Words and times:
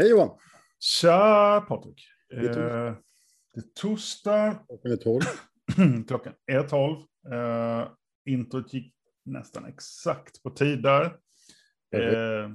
Hej 0.00 0.10
Johan! 0.10 0.30
Tja 0.78 1.64
Patrik! 1.68 2.08
Det 2.30 2.36
är 2.36 2.44
torsdag. 2.44 2.86
Eh, 2.86 2.94
det 3.54 3.60
är 3.60 3.64
torsdag, 3.74 4.64
Klockan 4.68 4.92
är 4.92 4.96
tolv. 4.96 5.22
klockan 6.08 6.32
är 6.46 6.62
12. 6.62 6.96
Eh, 7.32 7.88
introt 8.24 8.74
gick 8.74 8.94
nästan 9.24 9.64
exakt 9.64 10.42
på 10.42 10.50
tid 10.50 10.82
där. 10.82 11.04
Eh, 11.94 12.50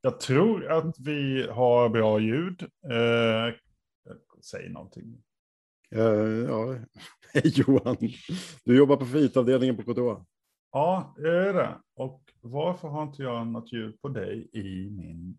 jag 0.00 0.20
tror 0.20 0.70
att 0.70 0.98
vi 0.98 1.46
har 1.50 1.88
bra 1.88 2.20
ljud. 2.20 2.62
Eh, 2.92 3.54
säg 4.44 4.68
någonting. 4.68 5.22
Eh, 5.90 6.00
ja. 6.48 6.76
Hej 7.34 7.52
Johan! 7.54 7.96
Du 8.64 8.76
jobbar 8.76 8.96
på 8.96 9.06
fritavdelningen 9.06 9.76
på 9.76 9.82
KTH. 9.82 10.24
Ja, 10.72 11.14
det 11.18 11.30
är 11.30 11.52
det. 11.52 11.80
Och 11.94 12.22
varför 12.40 12.88
har 12.88 13.02
inte 13.02 13.22
jag 13.22 13.46
något 13.46 13.72
ljud 13.72 14.00
på 14.00 14.08
dig 14.08 14.50
i 14.52 14.90
min 14.90 15.38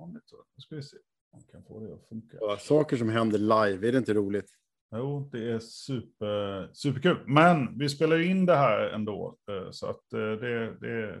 monitor? 0.00 0.38
Nu 0.56 0.60
ska 0.60 0.76
vi 0.76 0.82
se 0.82 0.96
om 1.30 1.40
jag 1.42 1.48
kan 1.52 1.64
få 1.64 1.80
det 1.80 1.94
att 1.94 2.08
funka. 2.08 2.36
Ja, 2.40 2.56
Saker 2.60 2.96
som 2.96 3.08
händer 3.08 3.38
live, 3.38 3.88
är 3.88 3.92
det 3.92 3.98
inte 3.98 4.14
roligt? 4.14 4.50
Jo, 4.90 5.28
det 5.32 5.50
är 5.52 5.58
super, 5.58 6.70
superkul. 6.72 7.18
Men 7.26 7.78
vi 7.78 7.88
spelar 7.88 8.18
in 8.20 8.46
det 8.46 8.56
här 8.56 8.80
ändå. 8.88 9.36
eh, 9.50 9.70
Så 9.70 9.86
att 9.86 10.12
eh, 10.12 10.18
det, 10.20 10.78
det, 10.80 11.16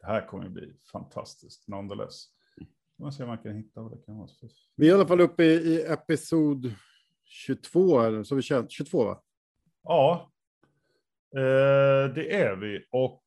det 0.00 0.06
här 0.06 0.26
kommer 0.26 0.44
att 0.46 0.52
bli 0.52 0.72
fantastiskt 0.92 1.68
nonetheless. 1.68 2.24
Man 2.98 3.12
ser 3.12 3.24
om 3.24 3.28
man 3.28 3.38
kan 3.38 3.54
hitta 3.56 3.80
vad 3.82 3.92
det 3.92 4.02
kan 4.06 4.16
vara. 4.18 4.28
Vi 4.76 4.86
är 4.86 4.90
i 4.90 4.94
alla 4.94 5.06
fall 5.06 5.20
uppe 5.20 5.44
i, 5.44 5.48
i 5.54 5.82
episod 5.82 6.72
22, 7.24 8.00
eller 8.00 8.22
så 8.24 8.34
vi 8.34 8.42
kör 8.42 8.66
22 8.68 9.04
va? 9.04 9.22
Ja, 9.82 10.32
eh, 11.36 12.14
det 12.14 12.34
är 12.42 12.56
vi. 12.56 12.84
Och 12.90 13.24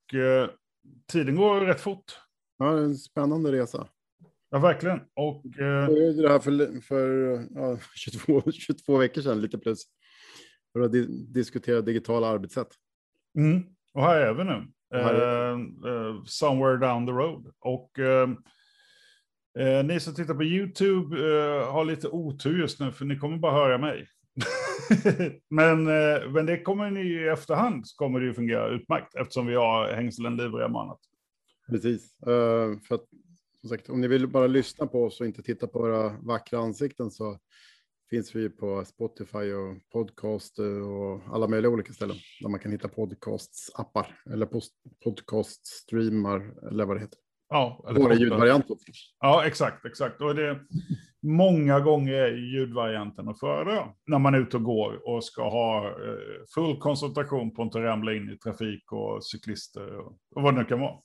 tiden 1.07 1.35
går 1.35 1.61
rätt 1.61 1.81
fort. 1.81 2.19
Ja, 2.57 2.71
det 2.71 2.79
är 2.81 2.85
en 2.85 2.95
spännande 2.95 3.51
resa. 3.51 3.87
Ja, 4.53 4.59
verkligen. 4.59 4.99
Och 5.13 5.45
eh, 5.59 5.65
Jag 5.65 5.89
började 5.89 6.21
det 6.21 6.29
här 6.29 6.39
för, 6.39 6.81
för 6.81 7.07
ja, 7.55 7.77
22, 7.95 8.51
22 8.51 8.97
veckor 8.97 9.21
sedan, 9.21 9.41
lite 9.41 9.57
plus. 9.57 9.83
För 10.73 10.79
att 10.79 10.91
di 10.91 11.25
diskutera 11.33 11.81
digitala 11.81 12.27
arbetssätt. 12.27 12.67
Mm. 13.37 13.63
Och 13.93 14.01
här 14.01 14.21
är 14.21 14.33
vi 14.33 14.43
nu. 14.43 14.65
Är 14.93 15.13
Eh, 15.13 15.51
eh, 15.91 16.23
somewhere 16.25 16.77
down 16.77 17.05
the 17.05 17.11
road. 17.11 17.51
Och 17.59 17.99
eh, 17.99 18.29
eh, 19.59 19.85
ni 19.85 19.99
som 19.99 20.15
tittar 20.15 20.33
på 20.33 20.43
YouTube 20.43 21.17
eh, 21.17 21.71
har 21.71 21.85
lite 21.85 22.07
otur 22.07 22.59
just 22.59 22.79
nu, 22.79 22.91
för 22.91 23.05
ni 23.05 23.17
kommer 23.17 23.37
bara 23.37 23.53
höra 23.53 23.77
mig. 23.77 24.07
men, 25.49 25.83
men 26.33 26.45
det 26.45 26.61
kommer 26.61 26.91
ni 26.91 27.01
i 27.01 27.27
efterhand, 27.27 27.85
kommer 27.95 28.19
det 28.19 28.25
ju 28.25 28.33
fungera 28.33 28.67
utmärkt, 28.67 29.15
eftersom 29.15 29.47
vi 29.47 29.55
har 29.55 29.93
hängslen, 29.93 30.37
livrem 30.37 30.75
och 30.75 30.81
annat. 30.81 30.99
Precis. 31.69 32.21
Eh, 32.21 32.79
för 32.87 32.95
att, 32.95 33.05
som 33.63 33.69
sagt, 33.69 33.89
om 33.89 34.01
ni 34.01 34.07
vill 34.07 34.27
bara 34.27 34.47
lyssna 34.47 34.87
på 34.87 35.03
oss 35.03 35.21
och 35.21 35.25
inte 35.25 35.43
titta 35.43 35.67
på 35.67 35.79
våra 35.79 36.17
vackra 36.17 36.59
ansikten 36.59 37.11
så 37.11 37.39
finns 38.09 38.35
vi 38.35 38.49
på 38.49 38.85
Spotify 38.85 39.53
och 39.53 39.77
podcast 39.93 40.59
eh, 40.59 40.65
och 40.65 41.21
alla 41.35 41.47
möjliga 41.47 41.71
olika 41.71 41.93
ställen 41.93 42.17
där 42.41 42.49
man 42.49 42.59
kan 42.59 42.71
hitta 42.71 42.87
podcasts-appar 42.87 44.05
eller 44.33 44.45
post- 44.45 44.75
podcast-streamar 45.05 46.67
eller 46.67 46.85
vad 46.85 46.95
det 46.95 47.01
heter. 47.01 47.19
Ja, 47.49 47.85
eller 47.89 47.99
Våra 47.99 48.13
ljudvarianter. 48.13 48.77
Ja, 49.19 49.45
exakt, 49.45 49.85
exakt. 49.85 50.21
Och 50.21 50.35
det, 50.35 50.59
många 51.21 51.79
gånger 51.79 52.13
är 52.13 52.35
ljudvarianten 52.35 53.27
att 53.27 53.39
föredra 53.39 53.87
när 54.07 54.19
man 54.19 54.35
är 54.35 54.39
ute 54.39 54.57
och 54.57 54.63
går 54.63 55.09
och 55.09 55.23
ska 55.23 55.49
ha 55.49 55.87
eh, 55.87 56.45
full 56.55 56.79
koncentration 56.79 57.53
på 57.53 57.61
att 57.61 57.65
inte 57.65 57.79
ramla 57.81 58.13
in 58.13 58.29
i 58.29 58.37
trafik 58.37 58.91
och 58.91 59.25
cyklister 59.25 59.99
och, 59.99 60.17
och 60.35 60.41
vad 60.41 60.53
det 60.53 60.59
nu 60.59 60.65
kan 60.65 60.79
vara. 60.79 60.99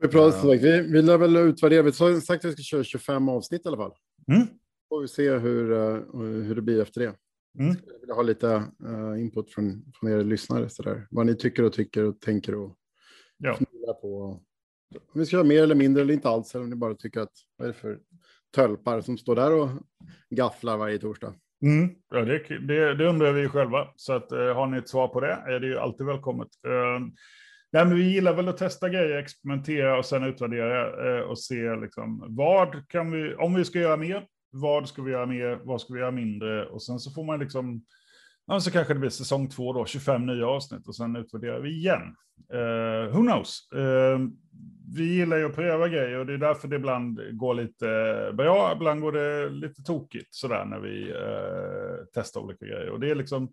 Vi, 0.00 0.08
pratar, 0.08 0.48
vi, 0.48 0.82
vi 0.92 1.02
lär 1.02 1.18
väl 1.18 1.36
utvärdera, 1.36 1.82
vi 1.82 1.90
har 1.98 2.20
sagt 2.20 2.44
att 2.44 2.50
vi 2.50 2.52
ska 2.52 2.62
köra 2.62 2.84
25 2.84 3.28
avsnitt 3.28 3.64
i 3.64 3.68
alla 3.68 3.76
fall. 3.76 3.92
Mm. 4.32 4.46
Får 4.88 5.00
vi 5.00 5.08
se 5.08 5.30
hur, 5.30 5.72
eh, 5.72 6.20
hur 6.42 6.54
det 6.54 6.62
blir 6.62 6.82
efter 6.82 7.00
det. 7.00 7.14
Mm. 7.58 7.76
Jag 7.86 8.00
vill 8.00 8.10
ha 8.10 8.22
lite 8.22 8.50
eh, 8.86 9.20
input 9.20 9.50
från, 9.50 9.92
från 9.94 10.10
er 10.10 10.24
lyssnare. 10.24 10.68
Så 10.68 10.82
där. 10.82 11.06
Vad 11.10 11.26
ni 11.26 11.34
tycker 11.34 11.62
och 11.62 11.72
tycker 11.72 12.04
och 12.04 12.20
tänker 12.20 12.54
och 12.54 12.74
Ja. 13.38 13.58
på. 14.02 14.40
Om 15.12 15.20
vi 15.20 15.26
ska 15.26 15.36
göra 15.36 15.46
mer 15.46 15.62
eller 15.62 15.74
mindre 15.74 16.02
eller 16.02 16.14
inte 16.14 16.28
alls. 16.28 16.54
Eller 16.54 16.64
om 16.64 16.70
ni 16.70 16.76
bara 16.76 16.94
tycker 16.94 17.20
att 17.20 17.32
vad 17.56 17.68
är 17.68 17.72
det 17.72 17.78
för 17.78 17.98
tölpar 18.54 19.00
som 19.00 19.18
står 19.18 19.36
där 19.36 19.52
och 19.54 19.68
gafflar 20.30 20.76
varje 20.76 20.98
torsdag. 20.98 21.34
Mm. 21.62 21.94
Ja, 22.10 22.20
det, 22.24 22.58
det, 22.58 22.94
det 22.94 23.08
undrar 23.08 23.32
vi 23.32 23.48
själva. 23.48 23.88
Så 23.96 24.12
att, 24.12 24.32
eh, 24.32 24.54
har 24.54 24.66
ni 24.66 24.78
ett 24.78 24.88
svar 24.88 25.08
på 25.08 25.20
det 25.20 25.32
är 25.32 25.60
det 25.60 25.66
ju 25.66 25.78
alltid 25.78 26.06
välkommet. 26.06 26.48
Nej, 27.72 27.84
men 27.84 27.96
vi 27.96 28.12
gillar 28.12 28.34
väl 28.34 28.48
att 28.48 28.56
testa 28.56 28.88
grejer, 28.88 29.18
experimentera 29.18 29.98
och 29.98 30.04
sen 30.04 30.24
utvärdera 30.24 31.18
eh, 31.18 31.22
och 31.22 31.38
se 31.38 31.76
liksom, 31.76 32.24
vad 32.28 32.88
kan 32.88 33.10
vi, 33.10 33.34
om 33.34 33.54
vi 33.54 33.64
ska 33.64 33.78
göra 33.78 33.96
mer, 33.96 34.26
vad 34.50 34.88
ska 34.88 35.02
vi 35.02 35.12
göra 35.12 35.26
mer, 35.26 35.60
vad 35.64 35.80
ska 35.80 35.94
vi 35.94 36.00
göra 36.00 36.10
mindre 36.10 36.66
och 36.66 36.82
sen 36.82 36.98
så 36.98 37.10
får 37.10 37.24
man 37.24 37.40
liksom, 37.40 37.84
ja, 38.46 38.60
så 38.60 38.70
kanske 38.70 38.94
det 38.94 39.00
blir 39.00 39.10
säsong 39.10 39.48
två 39.48 39.72
då, 39.72 39.86
25 39.86 40.26
nya 40.26 40.46
avsnitt 40.46 40.88
och 40.88 40.96
sen 40.96 41.16
utvärderar 41.16 41.60
vi 41.60 41.70
igen. 41.70 42.14
Eh, 42.52 43.12
who 43.12 43.20
knows? 43.20 43.72
Eh, 43.72 44.18
vi 44.96 45.04
gillar 45.04 45.36
ju 45.36 45.46
att 45.46 45.54
pröva 45.54 45.88
grejer 45.88 46.18
och 46.18 46.26
det 46.26 46.34
är 46.34 46.38
därför 46.38 46.68
det 46.68 46.76
ibland 46.76 47.38
går 47.38 47.54
lite 47.54 47.86
bra, 48.34 48.72
ibland 48.76 49.00
går 49.00 49.12
det 49.12 49.48
lite 49.50 49.82
tokigt 49.82 50.34
sådär 50.34 50.64
när 50.64 50.80
vi 50.80 51.10
eh, 51.10 52.04
testar 52.14 52.40
olika 52.40 52.66
grejer. 52.66 52.90
Och 52.90 53.00
det 53.00 53.10
är 53.10 53.14
liksom 53.14 53.52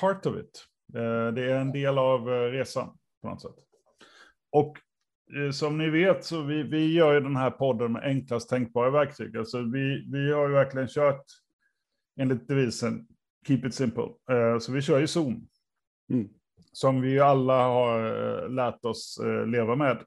part 0.00 0.26
of 0.26 0.36
it. 0.36 0.64
Eh, 0.94 1.34
det 1.34 1.50
är 1.50 1.60
en 1.60 1.72
del 1.72 1.98
av 1.98 2.32
eh, 2.32 2.50
resan 2.50 2.96
på 3.26 3.30
något 3.30 3.42
sätt. 3.42 3.64
Och 4.52 4.76
eh, 5.36 5.50
som 5.50 5.78
ni 5.78 5.90
vet 5.90 6.24
så 6.24 6.42
vi, 6.42 6.62
vi 6.62 6.94
gör 6.94 7.14
ju 7.14 7.20
den 7.20 7.36
här 7.36 7.50
podden 7.50 7.92
med 7.92 8.02
enklast 8.02 8.48
tänkbara 8.48 8.90
verktyg. 8.90 9.36
Alltså 9.36 9.58
vi, 9.58 10.06
vi 10.12 10.32
har 10.32 10.48
ju 10.48 10.54
verkligen 10.54 10.88
kört 10.88 11.24
enligt 12.20 12.48
devisen 12.48 13.06
keep 13.46 13.60
it 13.66 13.74
simple. 13.74 14.08
Eh, 14.30 14.58
så 14.58 14.72
vi 14.72 14.82
kör 14.82 14.98
ju 14.98 15.06
Zoom 15.06 15.48
Mm. 16.12 16.28
som 16.72 17.00
vi 17.00 17.20
alla 17.20 17.62
har 17.62 17.98
eh, 18.44 18.50
lärt 18.50 18.84
oss 18.84 19.20
leva 19.46 19.76
med. 19.76 20.04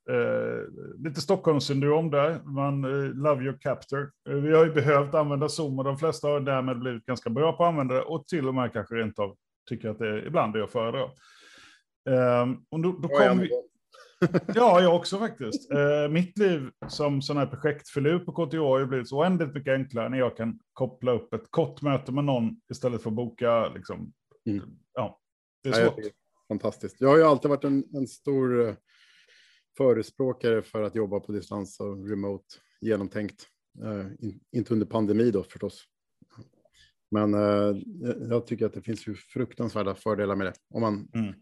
Lite 0.97 1.22
Stockholmssyndrom 1.22 2.12
där, 2.12 2.40
man 2.44 2.81
love 3.12 3.44
your 3.44 3.57
captor. 3.62 4.12
Vi 4.25 4.56
har 4.56 4.66
ju 4.66 4.74
behövt 4.74 5.13
använda 5.13 5.50
Zoom 5.50 5.80
och 5.80 5.86
de 5.86 5.97
flesta 5.97 6.28
har 6.28 6.40
därmed 6.40 6.80
blivit 6.80 7.06
ganska 7.06 7.30
bra 7.30 7.53
på 7.53 7.63
att 7.63 7.69
använda 7.69 7.96
det 7.96 8.01
och 8.01 8.28
till 8.28 8.47
och 8.47 8.56
med 8.56 8.74
kanske 8.74 8.96
rent 8.96 9.19
av 9.19 9.36
tycker 9.69 9.90
att 9.90 10.00
det 10.00 10.25
ibland 10.28 10.56
är 10.56 10.62
att 10.62 10.72
föredra. 10.72 11.09
Eh, 12.09 12.47
och 12.70 12.80
då, 12.80 12.92
då 12.92 13.08
kom 13.08 13.40
vi... 13.40 13.50
Ja, 14.56 14.81
jag 14.81 14.96
också 14.96 15.18
faktiskt. 15.20 15.72
Eh, 15.72 16.09
mitt 16.09 16.38
liv 16.38 16.70
som 16.88 17.22
sån 17.22 17.38
här 17.38 17.46
projektfilur 17.46 18.20
på 18.20 18.31
KTH 18.31 18.58
har 18.58 18.80
ju 18.80 18.86
blivit 18.86 19.08
så 19.08 19.18
oändligt 19.20 19.53
mycket 19.53 19.74
enklare 19.74 20.09
när 20.09 20.18
jag 20.18 20.38
kan 20.38 20.59
koppla 20.74 21.12
upp 21.12 21.34
ett 21.34 21.52
kort 21.52 21.81
möte 21.81 22.12
med 22.12 22.24
någon 22.24 22.62
istället 22.72 23.02
för 23.03 23.09
att 23.09 23.16
boka 23.16 23.69
liksom. 23.69 24.14
Mm. 24.46 24.64
Ja, 24.94 25.19
det 25.64 25.69
är 25.69 25.80
Ja, 25.84 25.90
svårt. 25.92 26.00
är 26.06 26.12
Fantastiskt. 26.48 26.96
Jag 27.02 27.09
har 27.09 27.18
ju 27.18 27.24
alltid 27.24 27.50
varit 27.50 27.64
en, 27.64 27.84
en 27.94 28.08
stor 28.08 28.68
eh, 28.68 28.74
förespråkare 29.78 30.62
för 30.62 30.84
att 30.84 30.96
jobba 30.96 31.19
på 31.19 31.31
distans 31.31 31.80
och 31.80 32.09
remote 32.09 32.46
genomtänkt. 32.81 33.48
Eh, 33.84 34.06
in, 34.25 34.40
inte 34.52 34.74
under 34.74 34.86
pandemi 34.86 35.31
då 35.31 35.44
förstås. 35.44 35.84
Men 37.12 37.34
jag- 37.34 37.84
jag 38.30 38.48
tycker 38.48 38.66
att 38.66 38.74
det 38.74 38.81
finns 38.81 39.08
ju 39.08 39.16
fruktansvärda 39.16 39.96
fördelar 39.96 40.36
med 40.36 40.48
det. 40.48 40.53
Om 40.74 40.81
man, 40.81 41.08
Mm. 41.14 41.34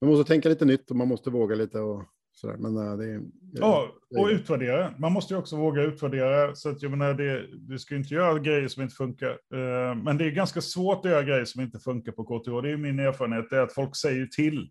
Man 0.00 0.10
måste 0.10 0.28
tänka 0.32 0.48
lite 0.48 0.64
nytt 0.64 0.90
och 0.90 0.96
man 0.96 1.08
måste 1.08 1.30
våga 1.30 1.54
lite 1.54 1.78
och 1.80 2.04
sådär. 2.32 2.56
Men 2.56 2.76
eh, 2.76 2.96
det 2.96 3.04
är... 3.04 3.20
Ja, 3.52 3.88
och 4.18 4.28
det- 4.28 4.32
utvärdera. 4.34 4.94
Man 4.98 5.12
måste 5.12 5.34
ju 5.34 5.38
också 5.38 5.56
våga 5.56 5.82
utvärdera. 5.82 6.54
Så 6.54 6.68
att 6.68 6.82
jag 6.82 6.90
menar, 6.90 7.14
det, 7.14 7.46
du 7.58 7.78
ska 7.78 7.94
ju 7.94 8.00
inte 8.00 8.14
göra 8.14 8.38
grejer 8.38 8.68
som 8.68 8.82
inte 8.82 8.94
funkar. 8.94 9.30
Eh, 9.30 9.94
Men 10.04 10.18
det 10.18 10.24
är 10.24 10.30
ganska 10.30 10.60
svårt 10.60 11.04
att 11.04 11.10
göra 11.10 11.22
grejer 11.22 11.44
som 11.44 11.62
inte 11.62 11.78
funkar 11.78 12.12
på 12.12 12.24
KTH. 12.24 12.62
Det 12.62 12.70
är 12.70 12.76
min 12.76 12.98
erfarenhet. 12.98 13.50
Det 13.50 13.56
är 13.56 13.60
att 13.62 13.72
folk 13.74 13.96
säger 13.96 14.26
till 14.26 14.70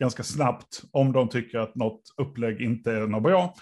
ganska 0.00 0.22
snabbt 0.22 0.82
om 0.90 1.12
de 1.12 1.28
tycker 1.28 1.58
att 1.58 1.74
något 1.74 2.02
upplägg 2.16 2.60
inte 2.60 2.92
är 2.92 3.06
något 3.06 3.22
bra. 3.22 3.54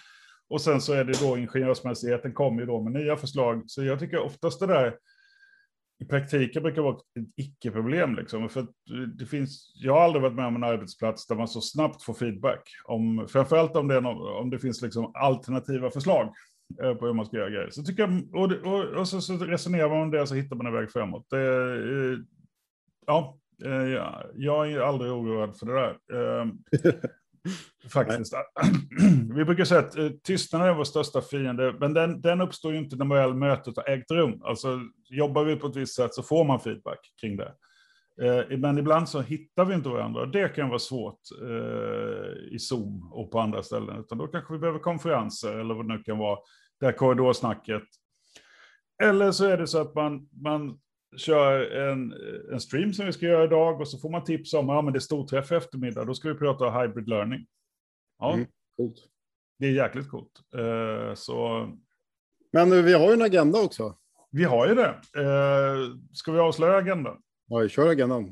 Och 0.49 0.61
sen 0.61 0.81
så 0.81 0.93
är 0.93 1.05
det 1.05 1.21
då 1.21 1.39
ingenjörsmässigheten 1.39 2.33
kommer 2.33 2.61
ju 2.61 2.67
då 2.67 2.83
med 2.83 2.93
nya 2.93 3.17
förslag. 3.17 3.63
Så 3.67 3.85
jag 3.85 3.99
tycker 3.99 4.19
oftast 4.19 4.61
det 4.61 4.67
där 4.67 4.95
i 6.05 6.09
praktiken 6.09 6.63
brukar 6.63 6.83
vara 6.83 6.97
ett 6.97 7.27
icke-problem. 7.37 8.15
Liksom. 8.15 8.49
För 8.49 8.67
det 9.19 9.27
finns, 9.27 9.73
jag 9.75 9.93
har 9.93 10.01
aldrig 10.01 10.23
varit 10.23 10.35
med 10.35 10.47
om 10.47 10.57
en 10.57 10.65
arbetsplats 10.65 11.27
där 11.27 11.37
man 11.37 11.49
så 11.49 11.61
snabbt 11.61 12.03
får 12.03 12.15
feedback. 12.15 12.63
Om, 12.85 13.27
framförallt 13.29 13.77
om 13.77 13.89
det, 13.89 14.01
någon, 14.01 14.43
om 14.43 14.51
det 14.51 14.59
finns 14.59 14.83
liksom 14.83 15.13
alternativa 15.15 15.91
förslag 15.91 16.35
eh, 16.83 16.95
på 16.95 17.07
hur 17.07 17.13
man 17.13 17.27
ska 17.27 17.37
göra 17.37 17.51
grejer. 17.51 17.71
Så 17.71 17.83
tycker 17.83 18.03
jag, 18.03 18.35
och, 18.35 18.53
och, 18.53 18.85
och 18.85 19.09
så, 19.09 19.21
så 19.21 19.37
resonerar 19.37 19.89
man 19.89 20.03
om 20.03 20.11
det 20.11 20.21
och 20.21 20.29
så 20.29 20.35
hittar 20.35 20.57
man 20.57 20.67
en 20.67 20.73
väg 20.73 20.91
framåt. 20.91 21.27
Det, 21.31 21.37
eh, 21.37 22.13
eh, 22.13 22.19
ja, 23.07 23.39
jag 24.35 24.73
är 24.73 24.81
aldrig 24.81 25.13
oroad 25.13 25.59
för 25.59 25.67
det 25.67 25.73
där. 25.73 25.97
Faktiskt. 27.93 28.35
Vi 29.35 29.45
brukar 29.45 29.65
säga 29.65 29.81
att 29.81 29.97
eh, 29.97 30.09
tystnaden 30.09 30.69
är 30.69 30.75
vår 30.75 30.85
största 30.85 31.21
fiende, 31.21 31.77
men 31.81 31.95
den, 31.95 32.21
den 32.21 32.41
uppstår 32.41 32.73
ju 32.73 32.79
inte 32.79 32.97
när 32.97 33.07
väl 33.07 33.35
mötet 33.35 33.77
har 33.77 33.89
ägt 33.89 34.11
rum. 34.11 34.43
Alltså, 34.45 34.81
jobbar 35.11 35.45
vi 35.45 35.57
på 35.57 35.67
ett 35.67 35.77
visst 35.77 35.95
sätt 35.95 36.15
så 36.15 36.23
får 36.23 36.45
man 36.45 36.61
feedback 36.61 36.99
kring 37.21 37.37
det. 37.37 37.55
Eh, 38.23 38.59
men 38.59 38.79
ibland 38.79 39.09
så 39.09 39.21
hittar 39.21 39.65
vi 39.65 39.75
inte 39.75 39.89
varandra. 39.89 40.27
Det 40.27 40.49
kan 40.49 40.69
vara 40.69 40.79
svårt 40.79 41.21
eh, 41.43 42.55
i 42.55 42.59
Zoom 42.59 43.13
och 43.13 43.31
på 43.31 43.41
andra 43.41 43.63
ställen. 43.63 44.01
Utan 44.01 44.19
då 44.19 44.27
kanske 44.27 44.53
vi 44.53 44.59
behöver 44.59 44.79
konferenser 44.79 45.59
eller 45.59 45.75
vad 45.75 45.89
det 45.89 45.95
nu 45.95 46.03
kan 46.03 46.19
vara. 46.19 46.39
Det 46.81 46.87
här 46.87 46.93
korridorsnacket. 46.93 47.83
Eller 49.03 49.33
så 49.33 49.45
är 49.45 49.57
det 49.57 49.67
så 49.67 49.81
att 49.81 49.95
man, 49.95 50.29
man 50.43 50.79
kör 51.17 51.71
en, 51.71 52.15
en 52.53 52.61
stream 52.61 52.93
som 52.93 53.07
vi 53.07 53.13
ska 53.13 53.27
göra 53.27 53.45
idag 53.45 53.81
och 53.81 53.89
så 53.89 53.99
får 53.99 54.11
man 54.11 54.25
tips 54.25 54.55
om 54.55 54.71
att 54.71 54.85
ja, 54.85 54.91
det 54.91 54.99
är 54.99 55.01
storträff 55.01 55.53
i 55.53 55.55
eftermiddag. 55.55 56.05
Då 56.05 56.15
ska 56.15 56.29
vi 56.29 56.35
prata 56.35 56.71
hybrid 56.71 57.09
learning. 57.09 57.47
Ja, 58.19 58.35
mm, 58.35 58.47
coolt. 58.77 58.97
Det 59.59 59.67
är 59.67 59.71
jäkligt 59.71 60.11
coolt. 60.11 60.41
Uh, 60.57 61.15
så... 61.15 61.69
Men 62.53 62.85
vi 62.85 62.93
har 62.93 63.07
ju 63.07 63.13
en 63.13 63.23
agenda 63.23 63.63
också. 63.63 63.97
Vi 64.31 64.45
har 64.45 64.69
ju 64.69 64.75
det. 64.75 64.95
Uh, 65.21 65.97
ska 66.13 66.33
vi 66.33 66.39
avslöja 66.39 66.77
agendan? 66.77 67.23
Ja, 67.47 67.69
kör 67.69 67.89
agendan. 67.89 68.25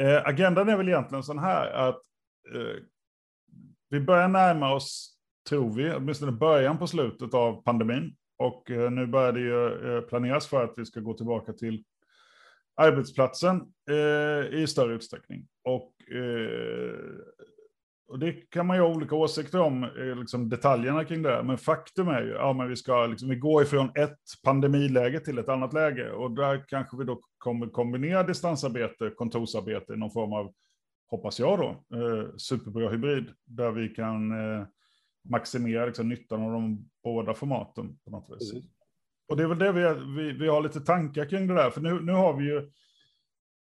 Uh, 0.00 0.26
agendan 0.26 0.68
är 0.68 0.76
väl 0.76 0.88
egentligen 0.88 1.22
sån 1.22 1.38
här 1.38 1.70
att 1.70 2.00
vi 3.88 4.00
börjar 4.00 4.28
närma 4.28 4.74
oss, 4.74 5.16
tror 5.48 5.74
vi, 5.74 5.94
åtminstone 5.94 6.32
början 6.32 6.78
på 6.78 6.86
slutet 6.86 7.34
av 7.34 7.62
pandemin. 7.62 8.16
Och 8.36 8.70
eh, 8.70 8.90
nu 8.90 9.06
börjar 9.06 9.32
det 9.32 9.40
ju 9.40 9.96
eh, 9.96 10.00
planeras 10.00 10.46
för 10.46 10.64
att 10.64 10.74
vi 10.76 10.86
ska 10.86 11.00
gå 11.00 11.14
tillbaka 11.14 11.52
till 11.52 11.84
arbetsplatsen 12.74 13.60
eh, 13.90 14.60
i 14.60 14.66
större 14.66 14.94
utsträckning. 14.94 15.46
Och 15.64 15.90
och 18.14 18.18
det 18.18 18.32
kan 18.32 18.66
man 18.66 18.76
ju 18.76 18.82
ha 18.82 18.88
olika 18.88 19.14
åsikter 19.14 19.60
om, 19.60 19.84
eh, 19.84 20.16
liksom 20.18 20.48
detaljerna 20.48 21.04
kring 21.04 21.22
det. 21.22 21.42
Men 21.42 21.58
faktum 21.58 22.08
är 22.08 22.22
ju, 22.22 22.30
ja 22.30 22.52
men 22.52 22.68
vi 22.68 22.76
ska 22.76 23.06
liksom, 23.06 23.28
vi 23.28 23.36
går 23.36 23.62
ifrån 23.62 23.90
ett 23.94 24.18
pandemiläge 24.44 25.20
till 25.20 25.38
ett 25.38 25.48
annat 25.48 25.72
läge. 25.72 26.10
Och 26.10 26.30
där 26.30 26.64
kanske 26.68 26.96
vi 26.96 27.04
då 27.04 27.20
kommer 27.38 27.66
kombinera 27.66 28.22
distansarbete, 28.22 29.10
kontorsarbete 29.16 29.92
i 29.92 29.96
någon 29.96 30.10
form 30.10 30.32
av, 30.32 30.52
hoppas 31.10 31.38
jag 31.38 31.58
då, 31.58 31.96
eh, 31.98 32.28
superbra 32.36 32.88
hybrid. 32.88 33.26
Där 33.44 33.70
vi 33.70 33.88
kan 33.88 34.30
eh, 34.30 34.66
maximera 35.24 35.86
liksom, 35.86 36.08
nyttan 36.08 36.42
av 36.42 36.52
de 36.52 36.90
båda 37.04 37.34
formaten 37.34 37.98
på 38.04 38.10
något 38.10 38.30
vis. 38.30 38.52
Mm. 38.52 38.64
Och 39.28 39.36
det 39.36 39.42
är 39.42 39.46
väl 39.46 39.58
det 39.58 39.72
vi, 39.72 39.82
vi, 40.16 40.32
vi 40.32 40.48
har 40.48 40.62
lite 40.62 40.80
tankar 40.80 41.24
kring 41.24 41.46
det 41.46 41.54
där. 41.54 41.70
För 41.70 41.80
nu, 41.80 42.00
nu 42.00 42.12
har 42.12 42.36
vi 42.36 42.44
ju 42.44 42.70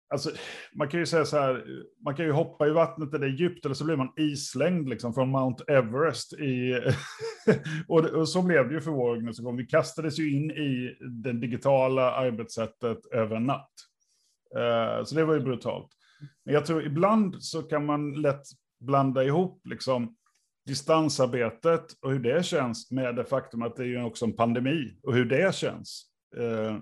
Alltså, 0.09 0.31
man 0.75 0.89
kan 0.89 1.01
ju 1.01 1.07
säga 1.07 1.25
så 1.25 1.39
här, 1.39 1.65
man 2.05 2.17
kan 2.17 2.25
ju 2.25 2.33
hoppa 2.33 2.67
i 2.67 2.71
vattnet 2.71 3.13
där 3.13 3.19
det 3.19 3.27
är 3.27 3.31
djupt 3.31 3.65
eller 3.65 3.75
så 3.75 3.85
blir 3.85 3.97
man 3.97 4.13
islängd 4.17 4.89
liksom 4.89 5.15
från 5.15 5.29
Mount 5.29 5.65
Everest. 5.69 6.33
I, 6.33 6.75
och, 7.89 8.05
och, 8.05 8.29
så 8.29 8.43
blev 8.43 8.69
det 8.69 8.75
ju 8.75 8.81
för 8.81 8.91
vår 8.91 9.11
organisation. 9.11 9.57
Vi 9.57 9.67
kastades 9.67 10.19
ju 10.19 10.37
in 10.37 10.51
i 10.51 10.97
det 11.01 11.33
digitala 11.33 12.13
arbetssättet 12.13 13.07
över 13.13 13.37
en 13.37 13.47
natt. 13.47 13.73
Uh, 14.57 15.05
så 15.05 15.15
det 15.15 15.25
var 15.25 15.35
ju 15.35 15.41
brutalt. 15.41 15.89
Men 16.45 16.55
jag 16.55 16.67
tror 16.67 16.87
ibland 16.87 17.43
så 17.43 17.63
kan 17.63 17.87
man 17.87 18.13
lätt 18.13 18.43
blanda 18.81 19.25
ihop 19.25 19.67
liksom 19.67 20.17
distansarbetet 20.67 21.85
och 22.03 22.13
hur 22.13 22.19
det 22.19 22.45
känns 22.45 22.91
med 22.91 23.17
det 23.17 23.25
faktum 23.25 23.63
att 23.63 23.77
det 23.77 23.83
är 23.83 23.87
ju 23.87 24.03
också 24.03 24.25
en 24.25 24.33
pandemi 24.33 24.99
och 25.03 25.15
hur 25.15 25.25
det 25.25 25.55
känns. 25.55 26.07
Uh, 26.37 26.79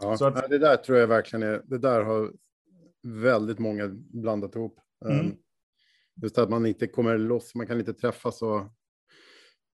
Ja, 0.00 0.16
så 0.16 0.24
att, 0.24 0.50
det 0.50 0.58
där 0.58 0.76
tror 0.76 0.98
jag 0.98 1.06
verkligen 1.06 1.42
är, 1.42 1.62
det 1.66 1.78
där 1.78 2.02
har 2.02 2.32
väldigt 3.02 3.58
många 3.58 3.88
blandat 3.94 4.54
ihop. 4.54 4.80
Mm. 5.04 5.26
Um, 5.26 5.36
just 6.22 6.38
att 6.38 6.50
man 6.50 6.66
inte 6.66 6.86
kommer 6.86 7.18
loss, 7.18 7.54
man 7.54 7.66
kan 7.66 7.78
inte 7.78 7.94
träffas 7.94 8.42
och, 8.42 8.60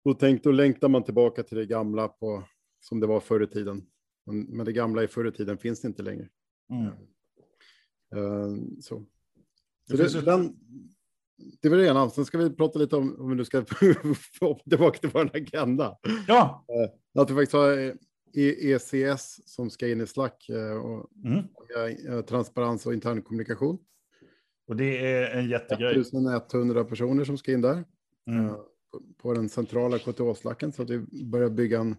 och 0.05 0.19
tänk, 0.19 0.45
då 0.45 0.53
längtar 0.53 0.89
man 0.89 1.05
tillbaka 1.05 1.43
till 1.43 1.59
det 1.59 1.67
gamla 1.67 2.09
på, 2.09 2.45
som 2.81 3.01
det 3.01 3.07
var 3.07 3.21
förr 3.21 3.43
i 3.43 3.47
tiden. 3.47 3.87
Men, 4.27 4.65
det 4.65 4.73
gamla 4.73 5.03
i 5.03 5.09
förr 5.09 5.29
i 5.29 5.33
tiden 5.33 5.59
finns 5.59 5.85
inte 5.85 6.03
längre. 6.03 6.29
Mm. 6.71 6.87
Uh, 8.15 8.59
så. 8.81 9.05
så 9.89 9.97
det, 9.97 10.25
den, 10.25 10.57
det 11.63 11.69
var 11.69 11.77
det 11.77 11.87
ena. 11.87 12.11
Sen 12.11 12.25
ska 12.25 12.39
vi 12.39 12.51
prata 12.51 12.79
lite 12.79 12.97
om, 12.97 13.21
om 13.21 13.37
nu 13.37 13.45
ska 13.45 13.65
få 14.41 14.59
tillbaka 14.71 14.99
till 14.99 15.11
vår 15.13 15.31
agenda. 15.37 15.99
Ja. 16.29 16.67
Uh, 16.71 17.23
att 17.23 17.31
vi 17.31 17.35
faktiskt 17.35 17.53
har 17.53 17.95
ECS 18.37 19.41
som 19.55 19.71
ska 19.71 19.89
in 19.89 20.01
i 20.01 20.07
Slack 20.07 20.49
eh, 20.49 20.77
och 20.77 21.11
mm. 21.25 22.23
transparens 22.23 22.87
och 22.87 22.95
intern 22.95 23.23
kommunikation. 23.23 23.79
Och 24.67 24.77
det 24.77 25.13
är 25.13 25.39
en 25.39 25.49
jättegrej. 25.49 26.01
1100 26.01 26.85
personer 26.85 27.25
som 27.25 27.39
ska 27.39 27.53
in 27.53 27.61
där 27.61 27.85
mm. 28.27 28.47
Eh, 28.47 28.57
på 29.19 29.35
den 29.35 29.49
centrala 29.49 29.99
KTH-slacken 29.99 30.73
så 30.73 30.83
att 30.83 30.91
vi 30.91 31.25
börjar 31.25 31.51
bygga 31.51 31.81
en, 31.81 31.97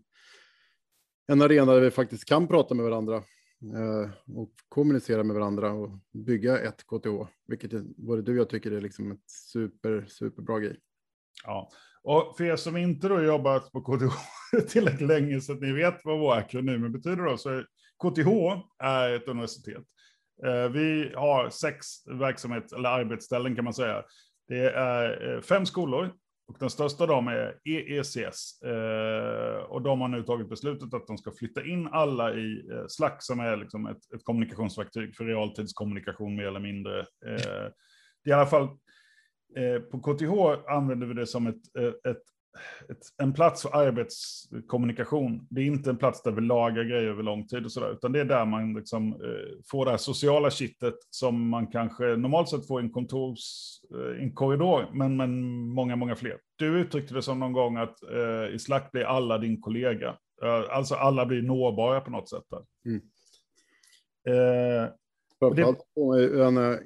en 1.28 1.42
arena 1.42 1.74
där 1.74 1.82
vi 1.82 1.92
faktiskt 1.92 2.26
kan 2.26 2.48
prata 2.48 2.76
med 2.76 2.86
varandra 2.86 3.16
eh, 3.16 3.24
Eh, 3.74 4.38
och 4.38 4.52
kommunicera 4.70 5.24
med 5.24 5.36
varandra 5.36 5.72
och 5.72 5.90
bygga 6.12 6.60
ett 6.60 6.84
KTH, 6.84 7.32
vilket 7.48 7.72
både 7.82 8.22
du 8.22 8.32
och 8.32 8.38
jag 8.38 8.50
tycker 8.50 8.72
är 8.72 8.82
liksom 8.82 9.12
ett 9.12 9.30
super, 9.52 10.06
superbra 10.08 10.60
grej. 10.60 10.80
Ja, 11.44 11.70
och 12.04 12.38
för 12.38 12.44
er 12.44 12.56
som 12.56 12.78
inte 12.78 13.08
då 13.08 13.22
jobbat 13.22 13.72
på 13.72 13.82
KTH 13.82 14.16
tillräckligt 14.68 15.08
länge 15.08 15.42
så 15.42 15.54
att 15.54 15.62
ni 15.62 15.72
vet 15.72 16.02
vad 16.04 16.20
våra 16.20 16.38
akronymer 16.38 16.90
betyder 16.90 17.24
då, 17.24 17.38
så 17.38 17.50
är 17.50 17.66
KTH 18.04 18.30
är 18.80 19.16
ett 19.16 19.28
universitet. 19.28 19.84
Eh, 20.46 20.70
vi 20.70 21.14
har 21.16 21.50
sex 21.50 22.08
verksamhet 22.08 22.72
eller 22.72 22.90
arbetsställen 22.90 23.56
kan 23.56 23.64
man 23.64 23.74
säga. 23.74 24.04
Det 24.48 24.70
är 24.70 25.34
eh, 25.34 25.42
fem 25.42 25.66
skolor 25.66 26.14
och 26.48 26.56
den 26.60 26.70
största 26.70 27.04
av 27.04 27.08
dem 27.08 27.28
är 27.28 27.60
EECS. 27.64 28.62
Eh, 28.62 29.58
och 29.58 29.82
de 29.82 30.02
har 30.02 30.08
nu 30.08 30.24
tagit 30.24 30.50
beslutet 30.50 30.94
att 30.94 31.08
de 31.08 31.18
ska 31.18 31.32
flytta 31.32 31.66
in 31.66 31.88
alla 31.88 32.34
i 32.34 32.70
eh, 32.72 32.88
Slack 32.88 33.24
som 33.24 33.40
är 33.40 33.58
liksom 33.58 33.88
ett, 33.88 34.14
ett 34.16 34.24
kommunikationsverktyg 34.24 35.16
för 35.16 35.26
realtidskommunikation 35.26 36.36
mer 36.36 36.46
eller 36.46 36.60
mindre. 36.60 37.00
Eh, 37.00 37.72
det 38.24 38.30
är 38.30 38.30
i 38.30 38.34
alla 38.34 38.46
fall 38.46 38.70
Eh, 39.58 39.82
på 39.82 40.00
KTH 40.00 40.70
använder 40.72 41.08
vi 41.08 41.14
det 41.14 41.28
som 41.28 41.48
ett, 41.48 41.78
eh, 41.78 42.12
ett, 42.12 42.24
ett, 42.90 42.98
en 43.24 43.34
plats 43.34 43.62
för 43.62 43.76
arbetskommunikation. 43.76 45.48
Det 45.50 45.62
är 45.62 45.66
inte 45.66 45.90
en 45.90 45.98
plats 45.98 46.24
där 46.24 46.32
vi 46.32 46.42
lagar 46.42 46.84
grejer 46.84 47.10
över 47.10 47.24
lång 47.24 47.48
tid 47.48 47.66
och 47.66 47.72
sådär, 47.72 47.92
utan 47.92 48.12
det 48.12 48.20
är 48.20 48.26
där 48.26 48.46
man 48.46 48.74
liksom, 48.74 49.14
eh, 49.14 49.62
får 49.72 49.86
det 49.86 49.92
här 49.92 49.98
sociala 49.98 50.50
kittet 50.50 50.96
som 51.10 51.50
man 51.50 51.68
kanske 51.68 52.04
normalt 52.04 52.50
sett 52.50 52.68
får 52.68 52.82
i 52.82 52.84
en 52.84 52.92
kontors, 52.92 53.40
eh, 53.96 54.24
en 54.24 54.34
korridor, 54.34 54.90
men, 54.94 55.18
men 55.18 55.60
många, 55.68 55.96
många 55.96 56.16
fler. 56.16 56.38
Du 56.56 56.80
uttryckte 56.80 57.14
det 57.14 57.22
som 57.22 57.40
någon 57.40 57.54
gång 57.54 57.78
att 57.78 58.04
eh, 58.04 58.56
i 58.56 58.60
Slack 58.60 58.92
blir 58.92 59.04
alla 59.04 59.38
din 59.38 59.62
kollega. 59.62 60.18
Eh, 60.44 60.64
alltså 60.70 60.96
alla 60.96 61.26
blir 61.26 61.42
nåbara 61.42 62.02
på 62.02 62.12
något 62.12 62.30
sätt. 62.30 62.44
Mm. 62.86 63.02
Eh, 64.28 64.90
Framförallt 65.40 65.80
det... 65.96 66.80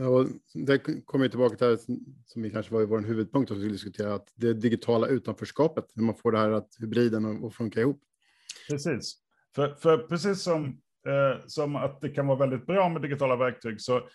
Och 0.00 0.26
det 0.54 0.78
kommer 1.04 1.28
tillbaka 1.28 1.56
till 1.56 1.66
det 1.66 1.78
som 2.24 2.42
vi 2.42 2.50
kanske 2.50 2.74
var 2.74 2.82
i 2.82 2.86
vår 2.86 3.00
huvudpunkt 3.00 3.50
att 3.50 3.60
diskutera, 3.60 4.14
att 4.14 4.32
det 4.34 4.54
digitala 4.54 5.06
utanförskapet, 5.06 5.84
hur 5.94 6.02
man 6.02 6.14
får 6.14 6.32
det 6.32 6.38
här 6.38 6.50
att 6.50 6.68
hybriden 6.78 7.44
att 7.44 7.54
funka 7.54 7.80
ihop. 7.80 8.00
Precis, 8.70 9.14
för, 9.54 9.74
för 9.74 9.98
precis 9.98 10.42
som, 10.42 10.64
eh, 11.06 11.46
som 11.46 11.76
att 11.76 12.00
det 12.00 12.08
kan 12.08 12.26
vara 12.26 12.38
väldigt 12.38 12.66
bra 12.66 12.88
med 12.88 13.02
digitala 13.02 13.36
verktyg, 13.36 13.80
så 13.80 14.08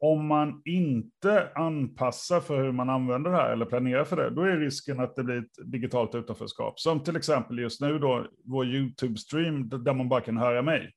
om 0.00 0.26
man 0.26 0.62
inte 0.64 1.52
anpassar 1.54 2.40
för 2.40 2.62
hur 2.62 2.72
man 2.72 2.90
använder 2.90 3.30
det 3.30 3.36
här 3.36 3.52
eller 3.52 3.66
planerar 3.66 4.04
för 4.04 4.16
det, 4.16 4.30
då 4.30 4.42
är 4.42 4.56
risken 4.56 5.00
att 5.00 5.16
det 5.16 5.24
blir 5.24 5.38
ett 5.38 5.72
digitalt 5.72 6.14
utanförskap. 6.14 6.80
Som 6.80 7.02
till 7.02 7.16
exempel 7.16 7.58
just 7.58 7.80
nu 7.80 7.98
då, 7.98 8.26
vår 8.44 8.64
YouTube-stream 8.64 9.84
där 9.84 9.94
man 9.94 10.08
bara 10.08 10.20
kan 10.20 10.36
höra 10.36 10.62
mig. 10.62 10.92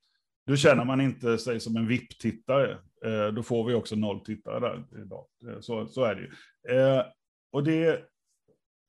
Då 0.47 0.55
känner 0.55 0.85
man 0.85 1.01
inte 1.01 1.37
sig 1.37 1.59
som 1.59 1.75
en 1.77 1.87
VIP-tittare. 1.87 2.77
Eh, 3.05 3.27
då 3.27 3.43
får 3.43 3.67
vi 3.67 3.73
också 3.73 3.95
noll 3.95 4.19
tittare 4.19 4.59
där 4.59 5.01
idag. 5.01 5.25
Eh, 5.47 5.59
så, 5.59 5.87
så 5.87 6.03
är 6.03 6.15
det 6.15 6.21
ju. 6.21 6.29
Eh, 6.77 7.03
och 7.51 7.63
det, 7.63 8.03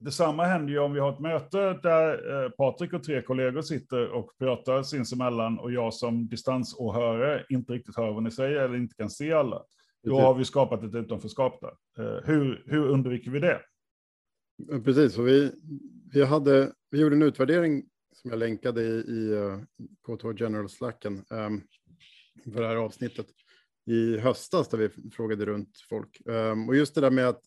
detsamma 0.00 0.44
händer 0.44 0.72
ju 0.72 0.78
om 0.78 0.92
vi 0.92 1.00
har 1.00 1.12
ett 1.12 1.20
möte 1.20 1.58
där 1.82 2.48
Patrik 2.48 2.92
och 2.92 3.04
tre 3.04 3.22
kollegor 3.22 3.62
sitter 3.62 4.08
och 4.08 4.38
pratar 4.38 4.82
sinsemellan 4.82 5.58
och 5.58 5.72
jag 5.72 5.94
som 5.94 6.28
distansåhörare 6.28 7.44
inte 7.48 7.72
riktigt 7.72 7.96
hör 7.96 8.12
vad 8.12 8.22
ni 8.22 8.30
säger 8.30 8.60
eller 8.60 8.76
inte 8.76 8.94
kan 8.96 9.10
se 9.10 9.32
alla. 9.32 9.62
Då 10.04 10.20
har 10.20 10.34
vi 10.34 10.44
skapat 10.44 10.82
ett 10.82 10.94
utanförskap 10.94 11.60
där. 11.60 12.22
Hur, 12.24 12.64
hur 12.66 12.86
undviker 12.86 13.30
vi 13.30 13.40
det? 13.40 13.60
Precis, 14.84 15.18
och 15.18 15.28
vi, 15.28 15.52
vi, 16.12 16.24
hade, 16.24 16.72
vi 16.90 17.00
gjorde 17.00 17.16
en 17.16 17.22
utvärdering 17.22 17.84
som 18.12 18.30
jag 18.30 18.38
länkade 18.38 18.82
i, 18.82 18.98
i 18.98 19.34
KTH 20.06 20.26
General 20.36 20.68
Slacken 20.68 21.24
um, 21.30 21.62
för 22.52 22.60
det 22.60 22.68
här 22.68 22.76
avsnittet 22.76 23.26
i 23.86 24.18
höstas 24.18 24.68
där 24.68 24.78
vi 24.78 25.10
frågade 25.10 25.46
runt 25.46 25.78
folk. 25.88 26.22
Ehm, 26.26 26.68
och 26.68 26.76
just 26.76 26.94
det 26.94 27.00
där 27.00 27.10
med 27.10 27.28
att 27.28 27.42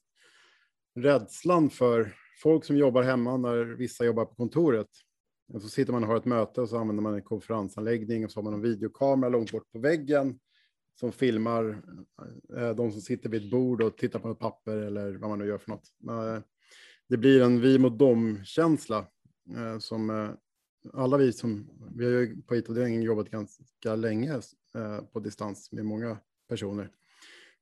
rädslan 0.96 1.70
för 1.70 2.14
folk 2.44 2.66
som 2.66 2.78
jobbar 2.78 3.04
hemma 3.04 3.38
när 3.38 3.66
vissa 3.66 4.06
jobbar 4.06 4.26
på 4.26 4.36
kontoret. 4.36 4.90
Och 5.54 5.62
så 5.62 5.70
sitter 5.70 5.94
man 5.94 6.04
och 6.04 6.10
har 6.10 6.18
ett 6.18 6.26
möte 6.26 6.62
och 6.62 6.70
så 6.70 6.78
använder 6.78 7.04
man 7.04 7.14
en 7.14 7.22
konferensanläggning 7.22 8.26
och 8.26 8.32
så 8.32 8.40
har 8.40 8.44
man 8.44 8.54
en 8.54 8.62
videokamera 8.62 9.30
långt 9.30 9.52
bort 9.52 9.72
på 9.72 9.80
väggen 9.80 10.40
som 11.00 11.12
filmar 11.12 11.82
eh, 12.58 12.70
de 12.70 12.92
som 12.92 13.02
sitter 13.02 13.30
vid 13.30 13.44
ett 13.44 13.52
bord 13.52 13.82
och 13.82 13.98
tittar 13.98 14.20
på 14.20 14.32
ett 14.32 14.40
papper 14.40 14.78
eller 14.78 15.14
vad 15.14 15.30
man 15.30 15.40
nu 15.40 15.48
gör 15.48 15.58
för 15.58 15.70
något. 15.70 15.88
Eh, 16.10 16.44
det 17.10 17.18
blir 17.18 17.42
en 17.42 17.62
vi 17.62 17.80
mot 17.80 18.00
dem-känsla 18.00 19.08
eh, 19.56 19.80
som 19.80 20.36
alla 20.94 21.18
vi 21.18 21.34
som, 21.34 21.70
vi 21.96 22.06
har 22.06 22.12
ju 22.12 22.42
på 22.42 22.56
IT-avdelningen 22.56 23.02
jobbat 23.02 23.30
ganska 23.30 23.96
länge 23.96 24.42
eh, 24.76 25.02
på 25.02 25.20
distans 25.20 25.72
med 25.72 25.86
många 25.86 26.18
personer. 26.50 26.92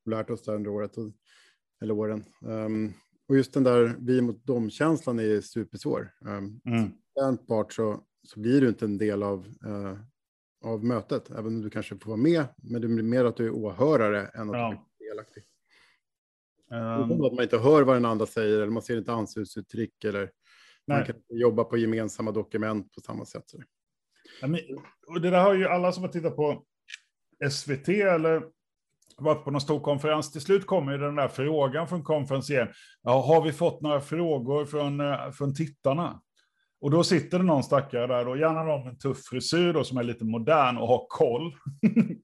Och 0.05 0.11
lärt 0.11 0.29
oss 0.29 0.43
det 0.43 0.51
under 0.51 0.71
året, 0.71 0.97
och, 0.97 1.11
eller 1.81 1.93
åren. 1.93 2.25
Um, 2.41 2.93
och 3.27 3.37
just 3.37 3.53
den 3.53 3.63
där 3.63 3.95
vi 3.99 4.21
mot 4.21 4.45
dem-känslan 4.45 5.19
är 5.19 5.41
supersvår. 5.41 6.13
Um, 6.21 6.61
mm. 6.65 6.91
En 7.21 7.37
part 7.37 7.73
så, 7.73 8.03
så 8.27 8.39
blir 8.39 8.61
du 8.61 8.67
inte 8.67 8.85
en 8.85 8.97
del 8.97 9.23
av, 9.23 9.47
uh, 9.65 9.99
av 10.63 10.83
mötet, 10.83 11.29
även 11.29 11.45
om 11.45 11.61
du 11.61 11.69
kanske 11.69 11.97
får 11.97 12.09
vara 12.09 12.17
med, 12.17 12.45
men 12.55 12.81
det 12.81 12.87
blir 12.87 13.03
mer 13.03 13.25
att 13.25 13.37
du 13.37 13.45
är 13.45 13.51
åhörare 13.51 14.27
än 14.27 14.49
att 14.49 14.55
ja. 14.55 14.83
du 14.99 15.05
är 15.05 15.09
delaktig. 15.09 15.43
Um, 16.71 17.25
att 17.25 17.33
man 17.33 17.43
inte 17.43 17.57
hör 17.57 17.83
vad 17.83 17.95
den 17.95 18.05
andra 18.05 18.25
säger 18.25 18.57
eller 18.57 18.71
man 18.71 18.83
ser 18.83 18.97
inte 18.97 19.13
ansiktsuttryck 19.13 20.03
eller 20.03 20.31
Nej. 20.85 20.97
man 20.97 21.05
kan 21.05 21.15
jobba 21.29 21.63
på 21.63 21.77
gemensamma 21.77 22.31
dokument 22.31 22.93
på 22.93 23.01
samma 23.01 23.25
sätt. 23.25 23.45
Ja, 24.41 24.47
men, 24.47 24.59
och 25.07 25.21
det 25.21 25.29
där 25.29 25.43
har 25.43 25.53
ju 25.53 25.67
alla 25.67 25.91
som 25.91 26.03
har 26.03 26.09
tittat 26.09 26.35
på 26.35 26.65
SVT 27.51 27.89
eller 27.89 28.43
varit 29.17 29.43
på 29.43 29.51
någon 29.51 29.61
stor 29.61 29.79
konferens. 29.79 30.31
Till 30.31 30.41
slut 30.41 30.65
kommer 30.65 30.91
ju 30.91 30.97
den 30.97 31.15
där 31.15 31.27
frågan 31.27 31.87
från 31.87 32.03
konferencieren. 32.03 32.67
Ja, 33.03 33.21
har 33.21 33.41
vi 33.41 33.51
fått 33.51 33.81
några 33.81 34.01
frågor 34.01 34.65
från, 34.65 34.99
eh, 34.99 35.31
från 35.31 35.55
tittarna? 35.55 36.19
Och 36.81 36.91
då 36.91 37.03
sitter 37.03 37.37
det 37.37 37.43
någon 37.43 37.63
stackare 37.63 38.07
där, 38.07 38.25
då, 38.25 38.37
gärna 38.37 38.63
någon 38.63 38.83
med 38.83 38.89
en 38.89 38.97
tuff 38.97 39.25
frisyr 39.25 39.73
då, 39.73 39.83
som 39.83 39.97
är 39.97 40.03
lite 40.03 40.25
modern 40.25 40.77
och 40.77 40.87
har 40.87 41.05
koll. 41.09 41.55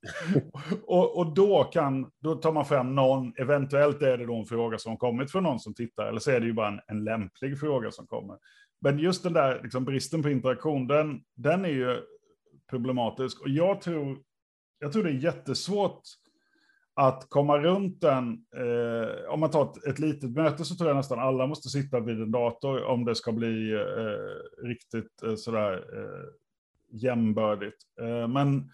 och, 0.88 1.18
och 1.18 1.34
då, 1.34 1.64
kan, 1.64 2.12
då 2.22 2.36
tar 2.36 2.52
man 2.52 2.66
fram 2.66 2.96
någon, 2.96 3.34
eventuellt 3.38 4.02
är 4.02 4.18
det 4.18 4.26
då 4.26 4.36
en 4.36 4.46
fråga 4.46 4.78
som 4.78 4.98
kommit 4.98 5.32
från 5.32 5.44
någon 5.44 5.60
som 5.60 5.74
tittar, 5.74 6.06
eller 6.06 6.20
så 6.20 6.32
är 6.32 6.40
det 6.40 6.46
ju 6.46 6.54
bara 6.54 6.68
en, 6.68 6.80
en 6.88 7.04
lämplig 7.04 7.60
fråga 7.60 7.92
som 7.92 8.08
kommer. 8.08 8.38
Men 8.82 9.00
just 9.00 9.24
den 9.24 9.34
där 9.34 9.60
liksom, 9.64 9.86
bristen 9.86 10.24
på 10.24 10.30
interaktion, 10.30 10.88
den, 10.88 11.22
den 11.36 11.66
är 11.66 11.70
ju 11.70 11.98
problematisk. 12.70 13.42
Och 13.42 13.50
jag 13.50 13.82
tror, 13.82 14.18
jag 14.80 14.92
tror 14.92 15.04
det 15.04 15.10
är 15.10 15.14
jättesvårt 15.14 16.02
att 16.96 17.30
komma 17.30 17.58
runt 17.58 18.02
den, 18.02 18.46
eh, 18.56 19.32
om 19.34 19.40
man 19.40 19.50
tar 19.50 19.64
ett, 19.64 19.88
ett 19.88 20.00
litet 20.00 20.32
möte 20.32 20.66
så 20.66 20.76
tror 20.76 20.90
jag 20.90 20.98
nästan 20.98 21.20
alla 21.20 21.48
måste 21.48 21.70
sitta 21.70 22.00
vid 22.00 22.22
en 22.22 22.32
dator 22.32 22.84
om 22.84 23.06
det 23.06 23.16
ska 23.16 23.32
bli 23.32 23.74
eh, 23.74 24.66
riktigt 24.68 25.24
eh, 25.24 25.36
sådär 25.36 25.74
eh, 25.74 26.30
jämbördigt. 26.92 27.84
Eh, 28.02 28.28
men 28.28 28.70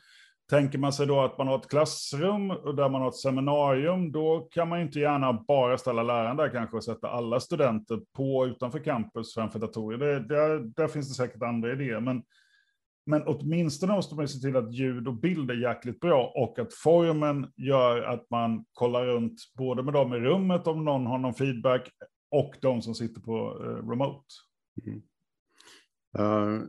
tänker 0.50 0.78
man 0.78 0.94
sig 0.94 1.08
då 1.08 1.22
att 1.22 1.38
man 1.38 1.48
har 1.48 1.56
ett 1.56 1.70
klassrum 1.70 2.52
och 2.52 2.76
där 2.76 2.90
man 2.90 3.02
har 3.02 3.10
ett 3.10 3.16
seminarium, 3.16 4.12
då 4.12 4.48
kan 4.52 4.70
man 4.70 4.82
inte 4.82 5.00
gärna 5.00 5.34
bara 5.34 5.78
ställa 5.78 6.04
läraren 6.04 6.38
där 6.38 6.50
kanske 6.50 6.78
och 6.78 6.84
sätta 6.84 7.10
alla 7.10 7.40
studenter 7.40 8.00
på 8.16 8.46
utanför 8.46 8.80
campus 8.80 9.34
framför 9.34 9.60
datorer. 9.60 9.98
Det, 9.98 10.20
där, 10.20 10.60
där 10.60 10.88
finns 10.88 11.10
det 11.10 11.16
säkert 11.16 11.44
andra 11.44 11.72
idéer, 11.72 12.00
men 12.00 12.24
men 13.06 13.24
åtminstone 13.26 13.94
måste 13.94 14.16
man 14.16 14.28
se 14.28 14.40
till 14.40 14.56
att 14.56 14.74
ljud 14.74 15.08
och 15.08 15.14
bild 15.14 15.52
är 15.52 15.56
jäkligt 15.56 16.00
bra 16.00 16.34
och 16.36 16.60
att 16.60 16.74
formen 16.74 17.48
gör 17.56 18.02
att 18.02 18.30
man 18.30 18.66
kollar 18.74 19.06
runt 19.06 19.42
både 19.58 19.84
med 19.84 19.94
dem 19.94 20.14
i 20.14 20.18
rummet 20.18 20.68
om 20.68 20.86
någon 20.86 21.06
har 21.06 21.18
någon 21.18 21.34
feedback 21.34 21.90
och 22.32 22.56
de 22.62 22.82
som 22.82 22.96
sitter 22.96 23.22
på 23.22 23.64
eh, 23.64 23.90
remote. 23.90 24.26
Mm. 24.86 25.02
Uh, 26.20 26.64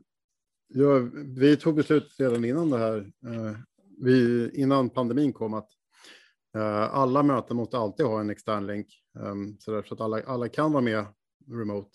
ja, 0.68 1.08
vi 1.36 1.56
tog 1.56 1.74
beslut 1.74 2.14
redan 2.18 2.44
innan 2.44 2.70
det 2.70 2.78
här, 2.78 2.98
uh, 3.26 3.56
vi, 3.98 4.50
innan 4.54 4.90
pandemin 4.90 5.32
kom, 5.32 5.54
att 5.54 5.68
eh, 6.56 6.94
alla 6.94 7.22
möten 7.22 7.56
måste 7.56 7.78
alltid 7.78 8.06
ha 8.06 8.20
en 8.20 8.30
extern 8.30 8.66
länk 8.66 8.86
um, 9.18 9.56
så, 9.58 9.70
där, 9.70 9.82
så 9.82 9.94
att 9.94 10.00
alla, 10.00 10.22
alla 10.22 10.48
kan 10.48 10.72
vara 10.72 10.82
med 10.82 11.06
remote. 11.50 11.90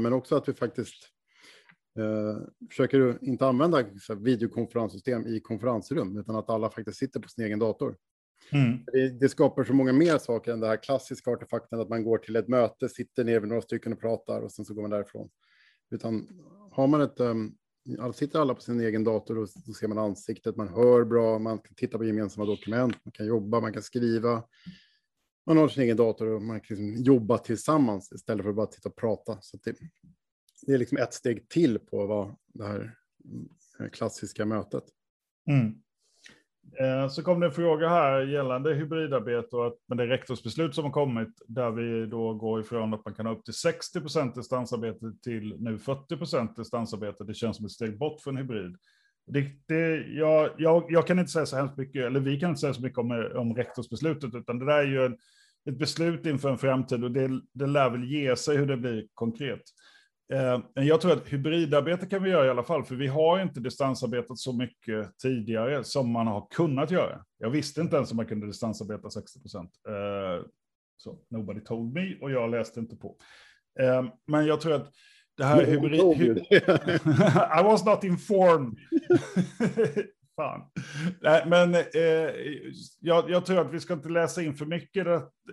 men 0.00 0.12
också 0.12 0.36
att 0.36 0.48
vi 0.48 0.52
faktiskt 0.52 1.13
försöker 2.68 3.18
inte 3.22 3.46
använda 3.46 3.84
videokonferenssystem 4.16 5.26
i 5.26 5.40
konferensrum, 5.40 6.18
utan 6.18 6.36
att 6.36 6.50
alla 6.50 6.70
faktiskt 6.70 6.98
sitter 6.98 7.20
på 7.20 7.28
sin 7.28 7.44
egen 7.44 7.58
dator. 7.58 7.96
Mm. 8.52 8.78
Det, 8.92 9.08
det, 9.08 9.28
skapar 9.28 9.64
så 9.64 9.72
många 9.72 9.92
mer 9.92 10.18
saker 10.18 10.52
än 10.52 10.60
det 10.60 10.66
här 10.66 10.82
klassiska 10.82 11.30
artefakten 11.30 11.80
att 11.80 11.88
man 11.88 12.04
går 12.04 12.18
till 12.18 12.36
ett 12.36 12.48
möte, 12.48 12.88
sitter 12.88 13.24
ner 13.24 13.40
med 13.40 13.48
några 13.48 13.62
stycken 13.62 13.92
och 13.92 14.00
pratar 14.00 14.40
och 14.40 14.52
sen 14.52 14.64
så 14.64 14.74
går 14.74 14.82
man 14.82 14.90
därifrån. 14.90 15.28
Utan 15.90 16.28
har 16.70 16.86
man 16.86 17.00
ett, 17.00 17.20
um, 17.20 17.56
sitter 18.14 18.40
alla 18.40 18.54
på 18.54 18.60
sin 18.60 18.80
egen 18.80 19.04
dator 19.04 19.38
och 19.38 19.48
så 19.48 19.72
ser 19.72 19.88
man 19.88 19.98
ansiktet, 19.98 20.56
man 20.56 20.68
hör 20.68 21.04
bra, 21.04 21.38
man 21.38 21.58
kan 21.58 21.74
titta 21.74 21.98
på 21.98 22.04
gemensamma 22.04 22.46
dokument, 22.46 22.96
man 23.04 23.12
kan 23.12 23.26
jobba, 23.26 23.60
man 23.60 23.72
kan 23.72 23.82
skriva. 23.82 24.42
Man 25.46 25.56
har 25.56 25.68
sin 25.68 25.82
egen 25.82 25.96
dator 25.96 26.26
och 26.26 26.42
man 26.42 26.60
kan 26.60 26.76
liksom 26.76 27.04
jobba 27.04 27.38
tillsammans 27.38 28.12
istället 28.12 28.42
för 28.42 28.50
att 28.50 28.56
bara 28.56 28.66
titta 28.66 28.88
och 28.88 28.96
prata. 28.96 29.38
Så 29.40 29.58
det, 29.64 29.76
det 30.66 30.74
är 30.74 30.78
liksom 30.78 30.98
ett 30.98 31.14
steg 31.14 31.48
till 31.48 31.78
på 31.78 32.06
vad 32.06 32.36
det 32.54 32.64
här 32.64 32.96
eh, 33.80 33.88
klassiska 33.88 34.46
mötet. 34.46 34.84
Mm. 35.50 35.74
Eh, 36.80 37.08
så 37.08 37.22
kom 37.22 37.40
det 37.40 37.46
en 37.46 37.52
fråga 37.52 37.88
här 37.88 38.20
gällande 38.20 38.74
hybridarbete 38.74 39.56
och 39.56 39.66
att 39.66 39.78
med 39.88 39.98
det 39.98 40.06
rektorsbeslut 40.06 40.74
som 40.74 40.84
har 40.84 40.90
kommit 40.90 41.42
där 41.48 41.70
vi 41.70 42.06
då 42.06 42.34
går 42.34 42.60
ifrån 42.60 42.94
att 42.94 43.04
man 43.04 43.14
kan 43.14 43.26
ha 43.26 43.34
upp 43.34 43.44
till 43.44 43.54
60 43.54 44.00
procent 44.00 44.34
distansarbete 44.34 45.12
till 45.22 45.56
nu 45.58 45.78
40 45.78 46.16
procent 46.16 46.56
distansarbete. 46.56 47.24
Det 47.24 47.34
känns 47.34 47.56
som 47.56 47.66
ett 47.66 47.72
steg 47.72 47.98
bort 47.98 48.20
från 48.20 48.36
hybrid. 48.36 48.76
Det, 49.26 49.50
det, 49.66 49.96
jag, 49.96 50.50
jag, 50.58 50.86
jag, 50.88 51.06
kan 51.06 51.18
inte 51.18 51.32
säga 51.32 51.46
så 51.46 51.56
hemskt 51.56 51.76
mycket, 51.76 52.04
eller 52.04 52.20
vi 52.20 52.40
kan 52.40 52.48
inte 52.48 52.60
säga 52.60 52.74
så 52.74 52.82
mycket 52.82 52.98
om, 52.98 53.30
om 53.34 53.56
rektorsbeslutet, 53.56 54.34
utan 54.34 54.58
det 54.58 54.66
där 54.66 54.78
är 54.78 54.86
ju 54.86 55.04
en, 55.04 55.18
ett 55.70 55.78
beslut 55.78 56.26
inför 56.26 56.50
en 56.50 56.58
framtid 56.58 57.04
och 57.04 57.10
det, 57.10 57.40
det 57.52 57.66
lär 57.66 57.90
väl 57.90 58.04
ge 58.04 58.36
sig 58.36 58.56
hur 58.56 58.66
det 58.66 58.76
blir 58.76 59.06
konkret. 59.14 59.62
Eh, 60.32 60.60
men 60.74 60.86
jag 60.86 61.00
tror 61.00 61.12
att 61.12 61.28
hybridarbete 61.28 62.06
kan 62.06 62.22
vi 62.22 62.30
göra 62.30 62.46
i 62.46 62.50
alla 62.50 62.64
fall, 62.64 62.84
för 62.84 62.94
vi 62.94 63.06
har 63.06 63.42
inte 63.42 63.60
distansarbetat 63.60 64.38
så 64.38 64.52
mycket 64.52 65.18
tidigare 65.18 65.84
som 65.84 66.10
man 66.10 66.26
har 66.26 66.46
kunnat 66.50 66.90
göra. 66.90 67.24
Jag 67.38 67.50
visste 67.50 67.80
inte 67.80 67.96
ens 67.96 68.10
om 68.10 68.16
man 68.16 68.26
kunde 68.26 68.46
distansarbeta 68.46 69.10
60 69.10 69.40
procent. 69.40 69.70
Eh, 69.88 70.46
så 70.96 71.18
nobody 71.30 71.60
told 71.60 71.94
me 71.94 72.16
och 72.20 72.30
jag 72.30 72.50
läste 72.50 72.80
inte 72.80 72.96
på. 72.96 73.16
Eh, 73.80 74.04
men 74.26 74.46
jag 74.46 74.60
tror 74.60 74.74
att 74.74 74.92
det 75.36 75.44
här 75.44 75.64
hybrid... 75.64 76.46
I 77.60 77.62
was 77.62 77.84
not 77.84 78.04
informed. 78.04 78.78
Fan. 80.36 80.60
Nej, 81.20 81.44
men 81.46 81.74
eh, 81.74 82.30
jag, 83.00 83.30
jag, 83.30 83.46
tror 83.46 83.60
att 83.60 83.74
vi 83.74 83.80
ska 83.80 83.94
inte 83.94 84.08
läsa 84.08 84.42
in 84.42 84.54
för 84.54 84.66
mycket 84.66 85.06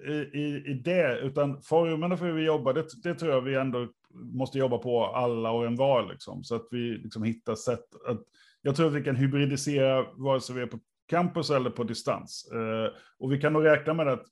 i, 0.08 0.12
i, 0.12 0.64
i 0.68 0.74
det, 0.74 1.20
utan 1.20 1.62
formerna 1.62 2.18
för 2.18 2.26
hur 2.26 2.34
vi 2.34 2.46
jobbar, 2.46 2.74
det, 2.74 2.86
det, 3.04 3.16
tror 3.16 3.32
jag 3.32 3.42
vi 3.42 3.56
ändå 3.56 3.88
måste 4.14 4.58
jobba 4.58 4.78
på 4.78 5.06
alla 5.06 5.52
och 5.52 5.66
en 5.66 5.76
var, 5.76 6.10
liksom, 6.12 6.44
så 6.44 6.56
att 6.56 6.68
vi 6.72 6.78
liksom 6.78 7.24
hittar 7.24 7.56
sätt 7.56 7.86
att... 8.08 8.22
Jag 8.62 8.76
tror 8.76 8.88
att 8.88 8.94
vi 8.94 9.04
kan 9.04 9.16
hybridisera 9.16 10.06
vare 10.14 10.42
sig 10.42 10.56
vi 10.56 10.62
är 10.62 10.68
på 10.68 10.80
campus 11.10 11.50
eller 11.50 11.70
på 11.70 11.84
distans. 11.84 12.52
Eh, 12.54 12.94
och 13.20 13.32
vi 13.32 13.42
kan 13.42 13.54
nog 13.54 13.66
räkna 13.66 13.94
med 13.94 14.08
att 14.08 14.26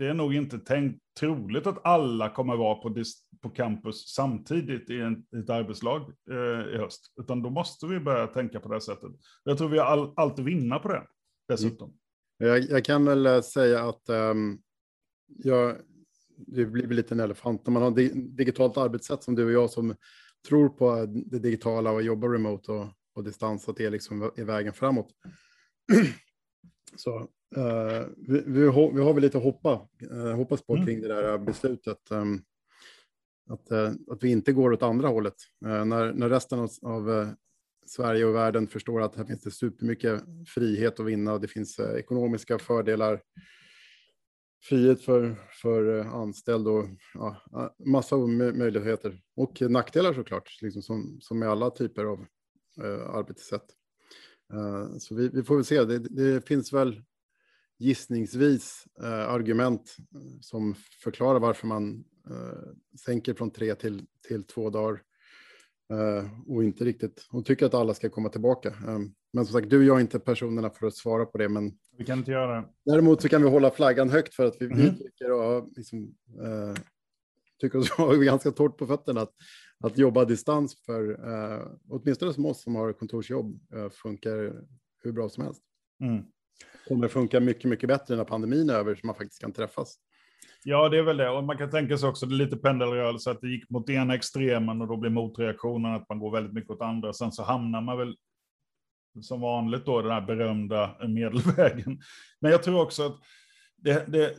det 0.00 0.08
är 0.08 0.14
nog 0.14 0.34
inte 0.34 0.58
tänkt 0.58 1.00
troligt 1.20 1.66
att 1.66 1.86
alla 1.86 2.30
kommer 2.30 2.56
vara 2.56 2.74
på, 2.74 2.94
på 3.42 3.50
campus 3.50 4.14
samtidigt 4.14 4.90
i, 4.90 5.00
en, 5.00 5.24
i 5.36 5.38
ett 5.38 5.50
arbetslag 5.50 6.00
eh, 6.30 6.74
i 6.74 6.76
höst. 6.78 7.12
Utan 7.20 7.42
då 7.42 7.50
måste 7.50 7.86
vi 7.86 8.00
börja 8.00 8.26
tänka 8.26 8.60
på 8.60 8.72
det 8.74 8.80
sättet. 8.80 9.10
Jag 9.44 9.58
tror 9.58 9.68
vi 9.68 9.78
har 9.78 9.86
all, 9.86 10.12
allt 10.16 10.38
att 10.38 10.44
vinna 10.44 10.78
på 10.78 10.88
det 10.88 11.06
dessutom. 11.48 11.88
Mm. 11.88 12.52
Jag, 12.52 12.70
jag, 12.70 12.84
kan 12.84 13.04
väl 13.04 13.26
eh, 13.26 13.40
säga 13.40 13.88
att 13.88 14.08
um, 14.08 14.62
jag, 15.26 15.76
det 16.36 16.66
blir 16.66 16.86
lite 16.86 17.14
en 17.14 17.20
elefant 17.20 17.66
när 17.66 17.72
man 17.72 17.82
har 17.82 17.90
digitalt 18.36 18.76
arbetssätt 18.76 19.22
som 19.22 19.34
du 19.34 19.44
och 19.44 19.52
jag 19.52 19.70
som 19.70 19.94
tror 20.48 20.68
på 20.68 21.06
det 21.06 21.38
digitala 21.38 21.90
och 21.90 22.02
jobbar 22.02 22.28
remote 22.28 22.72
och 22.72 22.86
och 23.12 23.24
distans, 23.24 23.68
att 23.68 23.76
det 23.76 23.90
liksom 23.90 24.22
är 24.22 24.44
vägen 24.44 24.72
framåt. 24.72 25.08
Så 26.96 27.28
uh, 27.56 28.06
vi, 28.16 28.42
vi, 28.46 28.66
har, 28.66 28.92
vi 28.92 29.00
har 29.00 29.14
väl 29.14 29.22
lite 29.22 29.38
att 29.38 29.44
hoppa, 29.44 29.88
uh, 30.12 30.32
hoppas 30.32 30.62
på 30.62 30.74
mm. 30.74 30.86
kring 30.86 31.00
det 31.00 31.08
där 31.08 31.38
beslutet. 31.38 32.10
Um, 32.10 32.42
att, 33.50 33.72
uh, 33.72 33.90
att 34.10 34.22
vi 34.22 34.30
inte 34.30 34.52
går 34.52 34.72
åt 34.72 34.82
andra 34.82 35.08
hållet. 35.08 35.34
när, 35.60 36.12
när 36.12 36.28
resten 36.28 36.58
av, 36.58 36.70
av 36.82 37.28
Sverige 37.86 38.24
och 38.24 38.34
världen 38.34 38.68
förstår 38.68 39.02
att 39.02 39.16
här 39.16 39.24
finns 39.24 39.42
det 39.42 39.50
supermycket 39.50 40.22
frihet 40.46 41.00
att 41.00 41.06
vinna 41.06 41.32
och 41.32 41.40
det 41.40 41.48
finns 41.48 41.80
ekonomiska 41.80 42.58
fördelar 42.58 43.22
frihet 44.62 45.02
för, 45.02 45.36
för 45.62 45.98
anställd 45.98 46.68
och 46.68 46.84
ja, 47.14 47.36
massa 47.86 48.16
möjligheter 48.16 49.20
och 49.36 49.62
nackdelar 49.62 50.14
såklart, 50.14 50.62
liksom 50.62 50.82
som, 50.82 51.18
som 51.20 51.38
med 51.38 51.48
alla 51.48 51.70
typer 51.70 52.04
av 52.04 52.26
arbetssätt. 53.06 53.66
Så 54.98 55.14
vi, 55.14 55.28
vi, 55.28 55.42
får 55.42 55.54
väl 55.54 55.64
se, 55.64 55.84
det, 55.84 55.98
det 55.98 56.48
finns 56.48 56.72
väl 56.72 57.02
gissningsvis 57.80 58.84
uh, 59.02 59.08
argument 59.08 59.96
som 60.40 60.74
förklarar 61.02 61.40
varför 61.40 61.66
man 61.66 62.04
sänker 63.04 63.34
från 63.34 63.50
tre 63.50 63.74
till, 63.74 64.06
till 64.28 64.44
två 64.44 64.70
dagar 64.70 65.02
och 66.46 66.64
inte 66.64 66.84
riktigt 66.84 67.26
och 67.32 67.44
tycker 67.44 67.66
att 67.66 67.74
alla 67.74 67.94
ska 67.94 68.10
komma 68.10 68.28
tillbaka. 68.28 68.74
Men 69.32 69.46
som 69.46 69.52
sagt, 69.52 69.70
du 69.70 69.78
och 69.78 69.84
jag 69.84 69.96
är 69.96 70.00
inte 70.00 70.18
personerna 70.18 70.70
för 70.70 70.86
att 70.86 70.94
svara 70.94 71.26
på 71.26 71.38
det. 71.38 71.48
Men 71.48 71.72
vi 71.98 72.04
kan 72.04 72.18
inte 72.18 72.30
göra 72.30 72.60
det. 72.60 72.68
Däremot 72.84 73.22
så 73.22 73.28
kan 73.28 73.42
vi 73.42 73.48
hålla 73.48 73.70
flaggan 73.70 74.10
högt 74.10 74.34
för 74.34 74.44
att 74.44 74.56
vi, 74.60 74.66
mm. 74.66 74.78
vi 74.78 74.90
tycker, 74.98 75.32
och, 75.32 75.68
liksom, 75.76 76.14
eh, 76.44 76.82
tycker 77.60 77.78
oss 77.78 77.90
ha 77.96 78.14
ganska 78.14 78.50
torrt 78.50 78.76
på 78.76 78.86
fötterna 78.86 79.20
att, 79.20 79.34
att 79.84 79.98
jobba 79.98 80.24
distans 80.24 80.84
för, 80.86 81.10
eh, 81.10 81.66
åtminstone 81.88 82.32
som 82.32 82.46
oss 82.46 82.62
som 82.62 82.74
har 82.74 82.92
kontorsjobb, 82.92 83.60
eh, 83.74 83.90
funkar 83.90 84.64
hur 85.02 85.12
bra 85.12 85.28
som 85.28 85.44
helst. 85.44 85.62
mm 86.00 86.24
kommer 86.90 87.08
funka 87.08 87.40
mycket, 87.40 87.64
mycket 87.64 87.88
bättre 87.88 88.16
när 88.16 88.24
pandemin 88.24 88.70
är 88.70 88.74
över, 88.74 88.94
så 88.94 89.06
man 89.06 89.16
faktiskt 89.16 89.40
kan 89.40 89.52
träffas. 89.52 89.96
Ja, 90.64 90.88
det 90.88 90.98
är 90.98 91.02
väl 91.02 91.16
det. 91.16 91.30
Och 91.30 91.44
man 91.44 91.58
kan 91.58 91.70
tänka 91.70 91.98
sig 91.98 92.08
också, 92.08 92.26
det 92.26 92.34
är 92.34 92.36
lite 92.36 92.56
pendelrörelse, 92.56 93.30
att 93.30 93.40
det 93.40 93.48
gick 93.48 93.70
mot 93.70 93.90
ena 93.90 94.14
extremen 94.14 94.80
och 94.80 94.88
då 94.88 94.96
blir 94.96 95.10
motreaktionen 95.10 95.94
att 95.94 96.08
man 96.08 96.18
går 96.18 96.30
väldigt 96.30 96.52
mycket 96.52 96.70
åt 96.70 96.82
andra. 96.82 97.12
Sen 97.12 97.32
så 97.32 97.42
hamnar 97.42 97.80
man 97.80 97.98
väl 97.98 98.16
som 99.20 99.40
vanligt 99.40 99.86
då 99.86 100.02
den 100.02 100.10
här 100.10 100.20
berömda 100.20 100.96
medelvägen. 101.08 102.00
Men 102.40 102.50
jag 102.50 102.62
tror 102.62 102.82
också 102.82 103.06
att 103.06 103.18
det, 103.82 104.04
det, 104.08 104.34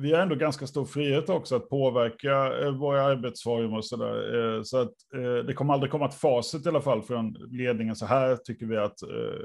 vi 0.00 0.12
har 0.12 0.20
ändå 0.20 0.34
ganska 0.34 0.66
stor 0.66 0.84
frihet 0.84 1.28
också 1.28 1.56
att 1.56 1.68
påverka 1.68 2.60
eh, 2.60 2.70
våra 2.70 3.02
arbetsformer 3.02 3.76
och 3.76 3.84
så 3.84 3.96
där. 3.96 4.56
Eh, 4.56 4.62
så 4.62 4.78
att 4.78 4.92
eh, 5.14 5.44
det 5.46 5.54
kommer 5.54 5.74
aldrig 5.74 5.92
komma 5.92 6.06
ett 6.06 6.14
facit 6.14 6.66
i 6.66 6.68
alla 6.68 6.80
fall 6.80 7.02
från 7.02 7.36
ledningen. 7.50 7.96
Så 7.96 8.06
här 8.06 8.36
tycker 8.36 8.66
vi 8.66 8.76
att 8.76 8.98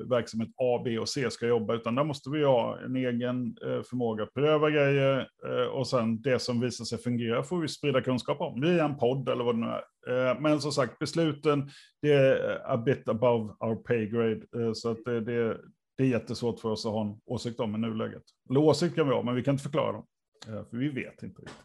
verksamhet 0.09 0.49
A, 0.49 0.81
B 0.85 0.99
och 0.99 1.09
C 1.09 1.31
ska 1.31 1.47
jobba, 1.47 1.73
utan 1.73 1.95
där 1.95 2.03
måste 2.03 2.29
vi 2.29 2.43
ha 2.43 2.79
en 2.85 2.95
egen 2.95 3.55
förmåga 3.89 4.23
att 4.23 4.33
pröva 4.33 4.69
grejer 4.69 5.27
och 5.73 5.87
sen 5.87 6.21
det 6.21 6.39
som 6.39 6.61
visar 6.61 6.85
sig 6.85 6.97
fungera 6.97 7.43
får 7.43 7.61
vi 7.61 7.67
sprida 7.67 8.01
kunskap 8.01 8.41
om 8.41 8.61
via 8.61 8.85
en 8.85 8.97
podd 8.97 9.29
eller 9.29 9.43
vad 9.43 9.55
det 9.55 9.61
nu 9.61 9.67
är. 9.67 10.39
Men 10.39 10.61
som 10.61 10.71
sagt, 10.71 10.99
besluten, 10.99 11.69
det 12.01 12.13
är 12.13 12.61
a 12.65 12.77
bit 12.77 13.09
above 13.09 13.53
our 13.59 13.75
pay 13.75 14.09
grade, 14.09 14.75
så 14.75 14.91
att 14.91 15.05
det, 15.05 15.21
det 15.21 15.57
det 15.97 16.03
är 16.03 16.07
jättesvårt 16.07 16.59
för 16.59 16.69
oss 16.69 16.85
att 16.85 16.91
ha 16.91 17.01
en 17.01 17.21
åsikt 17.25 17.59
om 17.59 17.75
i 17.75 17.77
nuläget. 17.77 18.23
Eller 18.49 18.59
åsikt 18.59 18.95
kan 18.95 19.07
vi 19.07 19.13
ha, 19.13 19.23
men 19.23 19.35
vi 19.35 19.43
kan 19.43 19.53
inte 19.53 19.63
förklara 19.63 19.91
dem. 19.91 20.05
Eh, 20.47 20.65
för 20.69 20.77
vi 20.77 20.89
vet 20.89 21.23
inte 21.23 21.41
riktigt. 21.41 21.57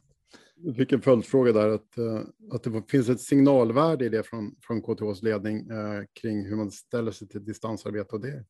Jag 0.57 0.77
fick 0.77 0.93
en 0.93 1.03
följdfråga 1.03 1.53
där, 1.53 1.69
att, 1.69 1.99
eh, 1.99 2.23
att 2.53 2.63
det 2.63 2.83
finns 2.89 3.09
ett 3.09 3.21
signalvärde 3.21 4.05
i 4.05 4.09
det 4.09 4.23
från, 4.23 4.57
från 4.61 4.83
KTHs 4.83 5.23
ledning 5.23 5.71
eh, 5.71 6.05
kring 6.21 6.47
hur 6.47 6.57
man 6.57 6.71
ställer 6.71 7.11
sig 7.11 7.29
till 7.29 7.45
distansarbete. 7.45 8.15
Och 8.15 8.21
det, 8.21 8.45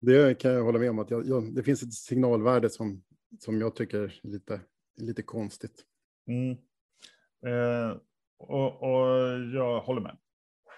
det 0.00 0.38
kan 0.38 0.52
jag 0.52 0.64
hålla 0.64 0.78
med 0.78 0.90
om, 0.90 0.98
att 0.98 1.10
jag, 1.10 1.26
jag, 1.26 1.54
det 1.54 1.62
finns 1.62 1.82
ett 1.82 1.92
signalvärde 1.92 2.70
som, 2.70 3.02
som 3.38 3.60
jag 3.60 3.76
tycker 3.76 3.98
är 3.98 4.20
lite, 4.22 4.60
lite 4.96 5.22
konstigt. 5.22 5.84
Mm. 6.26 6.50
Eh, 7.46 7.96
och, 8.38 8.82
och, 8.82 9.06
jag 9.54 9.80
håller 9.80 10.00
med. 10.00 10.16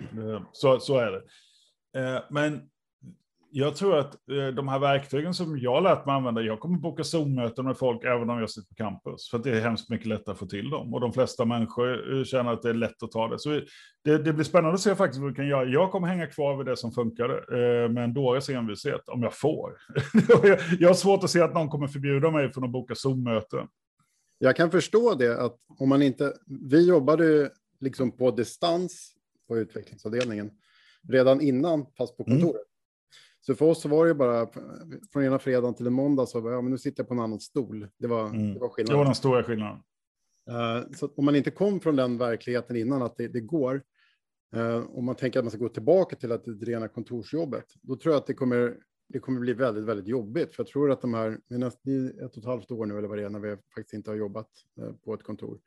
Eh, 0.00 0.42
så, 0.52 0.80
så 0.80 0.98
är 0.98 1.12
det. 1.12 1.22
Eh, 2.00 2.22
men 2.30 2.70
jag 3.54 3.76
tror 3.76 3.98
att 3.98 4.14
eh, 4.14 4.46
de 4.46 4.68
här 4.68 4.78
verktygen 4.78 5.34
som 5.34 5.58
jag 5.58 5.82
lärt 5.82 6.06
mig 6.06 6.14
använda, 6.14 6.42
jag 6.42 6.60
kommer 6.60 6.78
boka 6.78 7.04
Zoom-möten 7.04 7.64
med 7.64 7.78
folk 7.78 8.04
även 8.04 8.30
om 8.30 8.38
jag 8.38 8.50
sitter 8.50 8.68
på 8.68 8.74
campus, 8.74 9.30
för 9.30 9.38
att 9.38 9.44
det 9.44 9.50
är 9.50 9.60
hemskt 9.60 9.90
mycket 9.90 10.06
lättare 10.06 10.32
att 10.32 10.38
få 10.38 10.46
till 10.46 10.70
dem. 10.70 10.94
Och 10.94 11.00
de 11.00 11.12
flesta 11.12 11.44
människor 11.44 12.18
eh, 12.18 12.24
känner 12.24 12.52
att 12.52 12.62
det 12.62 12.70
är 12.70 12.74
lätt 12.74 13.02
att 13.02 13.10
ta 13.10 13.28
det. 13.28 13.38
Så 13.38 13.60
det, 14.04 14.18
det 14.18 14.32
blir 14.32 14.44
spännande 14.44 14.74
att 14.74 14.80
se 14.80 14.94
faktiskt 14.94 15.20
vad 15.20 15.30
vi 15.30 15.36
kan 15.36 15.46
göra. 15.46 15.64
Jag 15.64 15.90
kommer 15.90 16.08
hänga 16.08 16.26
kvar 16.26 16.56
vid 16.56 16.66
det 16.66 16.76
som 16.76 16.92
funkade, 16.92 17.34
eh, 17.34 17.90
med 17.90 18.04
en 18.04 18.14
dåres 18.14 18.48
envishet, 18.48 19.08
om 19.08 19.22
jag 19.22 19.34
får. 19.34 19.72
jag 20.78 20.88
har 20.88 20.94
svårt 20.94 21.24
att 21.24 21.30
se 21.30 21.40
att 21.40 21.54
någon 21.54 21.68
kommer 21.68 21.86
förbjuda 21.86 22.30
mig 22.30 22.52
från 22.52 22.64
att 22.64 22.70
boka 22.70 22.94
Zoom-möten. 22.94 23.66
Jag 24.38 24.56
kan 24.56 24.70
förstå 24.70 25.14
det, 25.14 25.40
att 25.40 25.56
om 25.78 25.88
man 25.88 26.02
inte... 26.02 26.32
Vi 26.70 26.88
jobbade 26.88 27.50
liksom 27.80 28.16
på 28.16 28.30
distans 28.30 29.12
på 29.48 29.58
utvecklingsavdelningen 29.58 30.50
redan 31.08 31.40
innan, 31.40 31.86
fast 31.98 32.16
på 32.16 32.24
mm. 32.26 32.38
kontoret. 32.38 32.54
Mm. 32.54 32.71
Så 33.46 33.54
för 33.54 33.66
oss 33.66 33.82
så 33.82 33.88
var 33.88 34.06
det 34.06 34.14
bara 34.14 34.48
från 35.12 35.24
ena 35.24 35.38
fredagen 35.38 35.74
till 35.74 35.86
en 35.86 35.92
måndag 35.92 36.26
så 36.26 36.38
ja, 36.38 36.60
men 36.62 36.70
nu 36.70 36.78
sitter 36.78 37.02
jag 37.02 37.08
på 37.08 37.14
en 37.14 37.20
annan 37.20 37.40
stol. 37.40 37.88
Det 37.98 38.06
var, 38.06 38.26
mm. 38.26 38.54
det 38.54 38.60
var 38.60 38.68
skillnaden. 38.68 38.94
Det 38.94 38.98
var 38.98 39.04
den 39.04 39.14
stora 39.14 39.44
skillnaden. 39.44 39.82
Uh, 40.50 40.92
så 40.92 41.08
om 41.16 41.24
man 41.24 41.36
inte 41.36 41.50
kom 41.50 41.80
från 41.80 41.96
den 41.96 42.18
verkligheten 42.18 42.76
innan 42.76 43.02
att 43.02 43.16
det, 43.16 43.28
det 43.28 43.40
går, 43.40 43.82
uh, 44.56 44.76
om 44.76 45.04
man 45.04 45.14
tänker 45.14 45.38
att 45.38 45.44
man 45.44 45.50
ska 45.50 45.58
gå 45.58 45.68
tillbaka 45.68 46.16
till 46.16 46.32
att 46.32 46.44
det 46.44 46.52
rena 46.52 46.88
kontorsjobbet, 46.88 47.64
då 47.82 47.96
tror 47.96 48.14
jag 48.14 48.20
att 48.20 48.26
det 48.26 48.34
kommer, 48.34 48.76
det 49.08 49.18
kommer 49.18 49.40
bli 49.40 49.52
väldigt, 49.52 49.84
väldigt 49.84 50.06
jobbigt. 50.06 50.54
För 50.54 50.62
jag 50.62 50.68
tror 50.68 50.90
att 50.90 51.00
de 51.00 51.14
här, 51.14 51.38
nästan 51.48 52.06
ett 52.08 52.32
och 52.32 52.38
ett 52.38 52.44
halvt 52.44 52.70
år 52.70 52.86
nu 52.86 52.98
eller 52.98 53.08
vad 53.08 53.18
det 53.18 53.24
är, 53.24 53.30
när 53.30 53.40
vi 53.40 53.56
faktiskt 53.74 53.94
inte 53.94 54.10
har 54.10 54.16
jobbat 54.16 54.48
uh, 54.80 54.92
på 54.92 55.14
ett 55.14 55.22
kontor, 55.22 55.60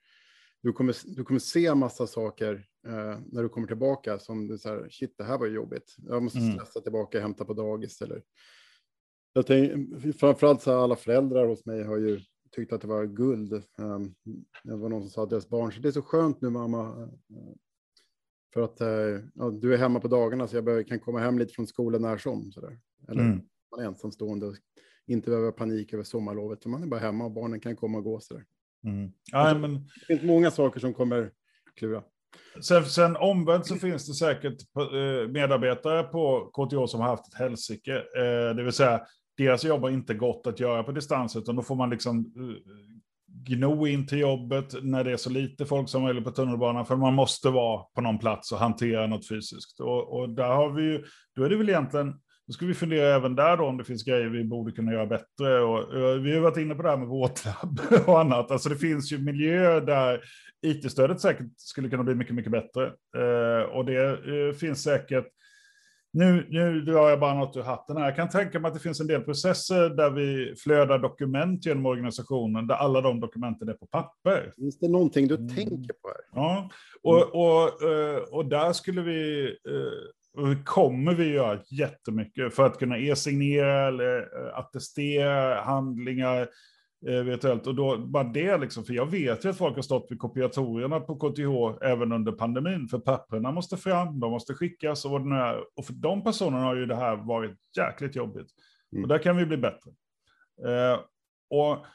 du 0.62 0.74
kommer, 0.74 0.96
du 1.15 1.24
kommer 1.24 1.39
se 1.39 1.75
massa 1.75 2.08
saker 2.08 2.65
eh, 2.85 3.19
när 3.31 3.43
du 3.43 3.49
kommer 3.49 3.67
tillbaka 3.67 4.19
som 4.19 4.47
du 4.47 4.57
säger, 4.57 4.89
shit, 4.89 5.17
det 5.17 5.23
här 5.23 5.37
var 5.37 5.47
jobbigt. 5.47 5.95
Jag 5.97 6.23
måste 6.23 6.39
mm. 6.39 6.53
stressa 6.53 6.81
tillbaka 6.81 7.17
och 7.17 7.21
hämta 7.21 7.45
på 7.45 7.53
dagis. 7.53 8.01
Eller... 8.01 8.24
Jag 9.33 9.48
tänk, 9.48 9.89
framförallt 10.19 10.61
så 10.61 10.77
alla 10.77 10.95
föräldrar 10.95 11.48
hos 11.48 11.65
mig 11.65 11.83
har 11.83 11.98
ju 11.98 12.19
tyckt 12.51 12.74
att 12.74 12.81
det 12.81 12.87
var 12.87 13.05
guld. 13.05 13.53
Um, 13.77 14.15
det 14.63 14.75
var 14.75 14.89
någon 14.89 15.01
som 15.01 15.09
sa 15.09 15.24
att 15.24 15.29
deras 15.29 15.50
barn, 15.50 15.71
så 15.71 15.81
det 15.81 15.87
är 15.87 15.91
så 15.91 16.01
skönt 16.01 16.41
nu 16.41 16.50
mamma. 16.50 16.89
Uh, 16.89 17.09
för 18.53 18.61
att 18.61 18.81
uh, 18.81 19.29
ja, 19.35 19.50
du 19.50 19.74
är 19.74 19.77
hemma 19.77 20.00
på 20.00 20.07
dagarna 20.07 20.48
så 20.48 20.55
jag 20.55 20.63
behöver, 20.63 20.83
kan 20.83 21.00
komma 21.00 21.19
hem 21.19 21.39
lite 21.39 21.53
från 21.53 21.67
skolan 21.67 22.01
när 22.01 22.17
som. 22.17 22.51
Så 22.51 22.61
där. 22.61 22.79
Eller 23.07 23.21
mm. 23.21 23.41
man 23.71 23.79
är 23.79 23.87
ensamstående 23.87 24.45
och 24.45 24.55
inte 25.07 25.29
behöver 25.29 25.51
panik 25.51 25.93
över 25.93 26.03
sommarlovet. 26.03 26.63
Så 26.63 26.69
man 26.69 26.83
är 26.83 26.87
bara 26.87 27.00
hemma 27.00 27.25
och 27.25 27.31
barnen 27.31 27.59
kan 27.59 27.75
komma 27.75 27.98
och 27.98 28.03
gå. 28.03 28.19
Så 28.19 28.33
där. 28.33 28.45
Mm. 28.85 29.11
Ja, 29.31 29.57
men... 29.59 29.74
Det 29.74 30.05
finns 30.07 30.24
många 30.24 30.51
saker 30.51 30.79
som 30.79 30.93
kommer 30.93 31.31
klura. 31.75 32.03
Sen, 32.61 32.85
sen 32.85 33.15
omvänt 33.15 33.65
så 33.65 33.75
finns 33.75 34.07
det 34.07 34.13
säkert 34.13 34.57
eh, 34.77 35.29
medarbetare 35.31 36.03
på 36.03 36.51
KTH 36.53 36.85
som 36.91 37.01
har 37.01 37.07
haft 37.07 37.27
ett 37.27 37.39
helsike. 37.39 37.95
Eh, 37.95 38.55
det 38.55 38.63
vill 38.63 38.74
säga, 38.74 39.01
deras 39.37 39.63
jobb 39.63 39.81
har 39.81 39.89
inte 39.89 40.13
gått 40.13 40.48
att 40.48 40.59
göra 40.59 40.83
på 40.83 40.91
distans, 40.91 41.35
utan 41.35 41.55
då 41.55 41.61
får 41.61 41.75
man 41.75 41.89
liksom 41.89 42.19
eh, 42.19 42.75
gno 43.48 43.87
in 43.87 44.07
till 44.07 44.19
jobbet 44.19 44.75
när 44.81 45.03
det 45.03 45.11
är 45.11 45.17
så 45.17 45.29
lite 45.29 45.65
folk 45.65 45.89
som 45.89 46.03
möjligt 46.03 46.24
på 46.24 46.31
tunnelbanan, 46.31 46.85
för 46.85 46.95
man 46.95 47.13
måste 47.13 47.50
vara 47.50 47.83
på 47.95 48.01
någon 48.01 48.19
plats 48.19 48.51
och 48.51 48.59
hantera 48.59 49.07
något 49.07 49.27
fysiskt. 49.27 49.79
Och, 49.79 50.19
och 50.19 50.29
där 50.29 50.50
har 50.50 50.69
vi 50.69 50.83
ju, 50.83 51.03
då 51.35 51.43
är 51.43 51.50
det 51.50 51.57
väl 51.57 51.69
egentligen 51.69 52.13
då 52.48 52.53
ska 52.53 52.66
vi 52.66 52.74
fundera 52.74 53.16
även 53.16 53.36
där 53.36 53.58
då 53.58 53.66
om 53.66 53.77
det 53.77 53.84
finns 53.84 54.03
grejer 54.03 54.29
vi 54.29 54.44
borde 54.44 54.72
kunna 54.72 54.94
göra 54.94 55.05
bättre. 55.05 55.62
Och, 55.62 55.79
och 55.79 56.25
vi 56.25 56.36
har 56.36 56.42
varit 56.42 56.58
inne 56.58 56.75
på 56.75 56.81
det 56.81 56.90
här 56.90 56.98
med 56.98 57.08
våtlabb 57.08 57.79
och 58.05 58.20
annat. 58.20 58.51
Alltså 58.51 58.70
det 58.70 58.75
finns 58.75 59.12
ju 59.12 59.18
miljöer 59.18 59.81
där 59.81 60.22
IT-stödet 60.62 61.22
säkert 61.22 61.48
skulle 61.58 61.90
kunna 61.90 62.03
bli 62.03 62.16
mycket, 62.16 62.36
mycket 62.36 62.51
bättre. 62.51 62.86
Eh, 63.18 63.64
och 63.64 63.86
det 63.86 64.08
eh, 64.08 64.55
finns 64.55 64.84
säkert 64.84 65.27
nu, 66.16 66.48
nu 66.50 66.81
drar 66.81 67.10
jag 67.10 67.20
bara 67.20 67.34
något 67.34 67.58
ur 67.58 67.62
hatten 67.62 67.98
här. 67.98 68.05
Jag 68.05 68.16
kan 68.16 68.29
tänka 68.29 68.60
mig 68.60 68.68
att 68.68 68.74
det 68.74 68.79
finns 68.79 69.00
en 69.00 69.08
del 69.08 69.22
processer 69.22 69.90
där 69.90 70.10
vi 70.10 70.55
flödar 70.55 71.00
dokument 71.00 71.66
genom 71.66 71.86
organisationen, 71.86 72.68
där 72.68 72.75
alla 72.75 73.01
de 73.01 73.20
dokumenten 73.20 73.70
är 73.70 73.74
på 73.74 73.86
papper. 73.86 74.51
Finns 74.55 74.79
det 74.79 74.88
någonting 74.88 75.27
du 75.27 75.36
mm. 75.36 75.55
tänker 75.55 75.94
på 75.94 76.08
här? 76.08 76.22
Ja, 76.34 76.70
och, 77.01 77.36
och, 77.36 77.90
eh, 77.92 78.18
och 78.18 78.46
där 78.46 78.74
skulle 78.74 79.01
vi 79.01 79.48
och 80.35 80.48
det 80.48 80.63
kommer 80.63 81.13
vi 81.13 81.33
göra 81.33 81.59
jättemycket 81.69 82.55
för 82.55 82.65
att 82.65 82.79
kunna 82.79 82.98
e-signera 82.98 83.87
eller 83.87 84.17
eh, 84.17 84.57
attestera 84.57 85.61
handlingar 85.61 86.48
eh, 87.07 87.24
virtuellt. 87.24 87.67
Och 87.67 87.75
då 87.75 87.98
bara 87.98 88.24
det 88.24 88.57
liksom, 88.57 88.83
för 88.83 88.93
jag 88.93 89.05
vet 89.05 89.45
ju 89.45 89.50
att 89.50 89.57
folk 89.57 89.75
har 89.75 89.81
stått 89.81 90.07
vid 90.09 90.19
kopiatorierna 90.19 91.00
på 91.00 91.15
KTH 91.15 91.83
även 91.85 92.11
under 92.11 92.31
pandemin, 92.31 92.87
för 92.87 93.00
papperna 93.00 93.51
måste 93.51 93.77
fram, 93.77 94.19
de 94.19 94.31
måste 94.31 94.53
skickas 94.53 95.05
och 95.05 95.11
vad 95.11 95.21
det 95.21 95.29
nu 95.29 95.35
är. 95.35 95.63
Och 95.75 95.85
för 95.85 95.93
de 95.93 96.24
personerna 96.24 96.63
har 96.63 96.75
ju 96.75 96.85
det 96.85 96.95
här 96.95 97.15
varit 97.15 97.57
jäkligt 97.77 98.15
jobbigt. 98.15 98.48
Mm. 98.91 99.03
Och 99.03 99.09
där 99.09 99.17
kan 99.17 99.37
vi 99.37 99.45
bli 99.45 99.57
bättre. 99.57 99.91
Eh, 100.67 101.00
och 101.50 101.85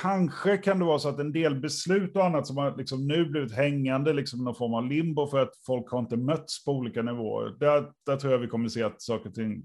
Kanske 0.00 0.56
kan 0.56 0.78
det 0.78 0.84
vara 0.84 0.98
så 0.98 1.08
att 1.08 1.18
en 1.18 1.32
del 1.32 1.60
beslut 1.60 2.16
och 2.16 2.24
annat 2.24 2.46
som 2.46 2.56
har 2.56 2.76
liksom 2.76 3.06
nu 3.06 3.24
blivit 3.24 3.52
hängande, 3.52 4.12
liksom 4.12 4.44
någon 4.44 4.54
form 4.54 4.74
av 4.74 4.86
limbo 4.86 5.26
för 5.26 5.38
att 5.38 5.56
folk 5.66 5.90
har 5.90 5.98
inte 5.98 6.16
mötts 6.16 6.64
på 6.64 6.72
olika 6.72 7.02
nivåer. 7.02 7.56
Där, 7.60 7.92
där 8.06 8.16
tror 8.16 8.32
jag 8.32 8.38
vi 8.38 8.46
kommer 8.46 8.68
se 8.68 8.82
att 8.82 9.02
saker 9.02 9.28
och 9.28 9.34
ting, 9.34 9.64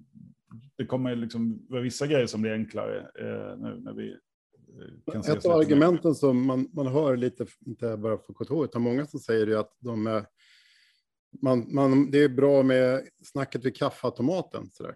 det 0.77 0.85
kommer 0.85 1.15
liksom 1.15 1.65
vara 1.69 1.81
vissa 1.81 2.07
grejer 2.07 2.25
som 2.25 2.41
blir 2.41 2.53
enklare 2.53 2.97
eh, 2.99 3.57
nu 3.57 3.79
när 3.83 3.93
vi 3.93 4.09
eh, 4.09 5.13
kan 5.13 5.23
se 5.23 5.31
Ett 5.31 5.45
av 5.45 5.51
argumenten 5.51 6.15
som 6.15 6.45
man, 6.45 6.69
man 6.73 6.87
hör 6.87 7.17
lite, 7.17 7.45
inte 7.65 7.97
bara 7.97 8.17
från 8.17 8.35
KTH, 8.35 8.63
utan 8.63 8.81
många 8.81 9.05
som 9.05 9.19
säger 9.19 9.47
ju 9.47 9.57
att 9.57 9.71
de 9.79 10.07
är, 10.07 10.25
man, 11.41 11.75
man, 11.75 12.11
det 12.11 12.23
är 12.23 12.29
bra 12.29 12.63
med 12.63 13.07
snacket 13.23 13.65
vid 13.65 13.75
kaffeautomaten. 13.75 14.69
Så 14.73 14.83
där. 14.83 14.95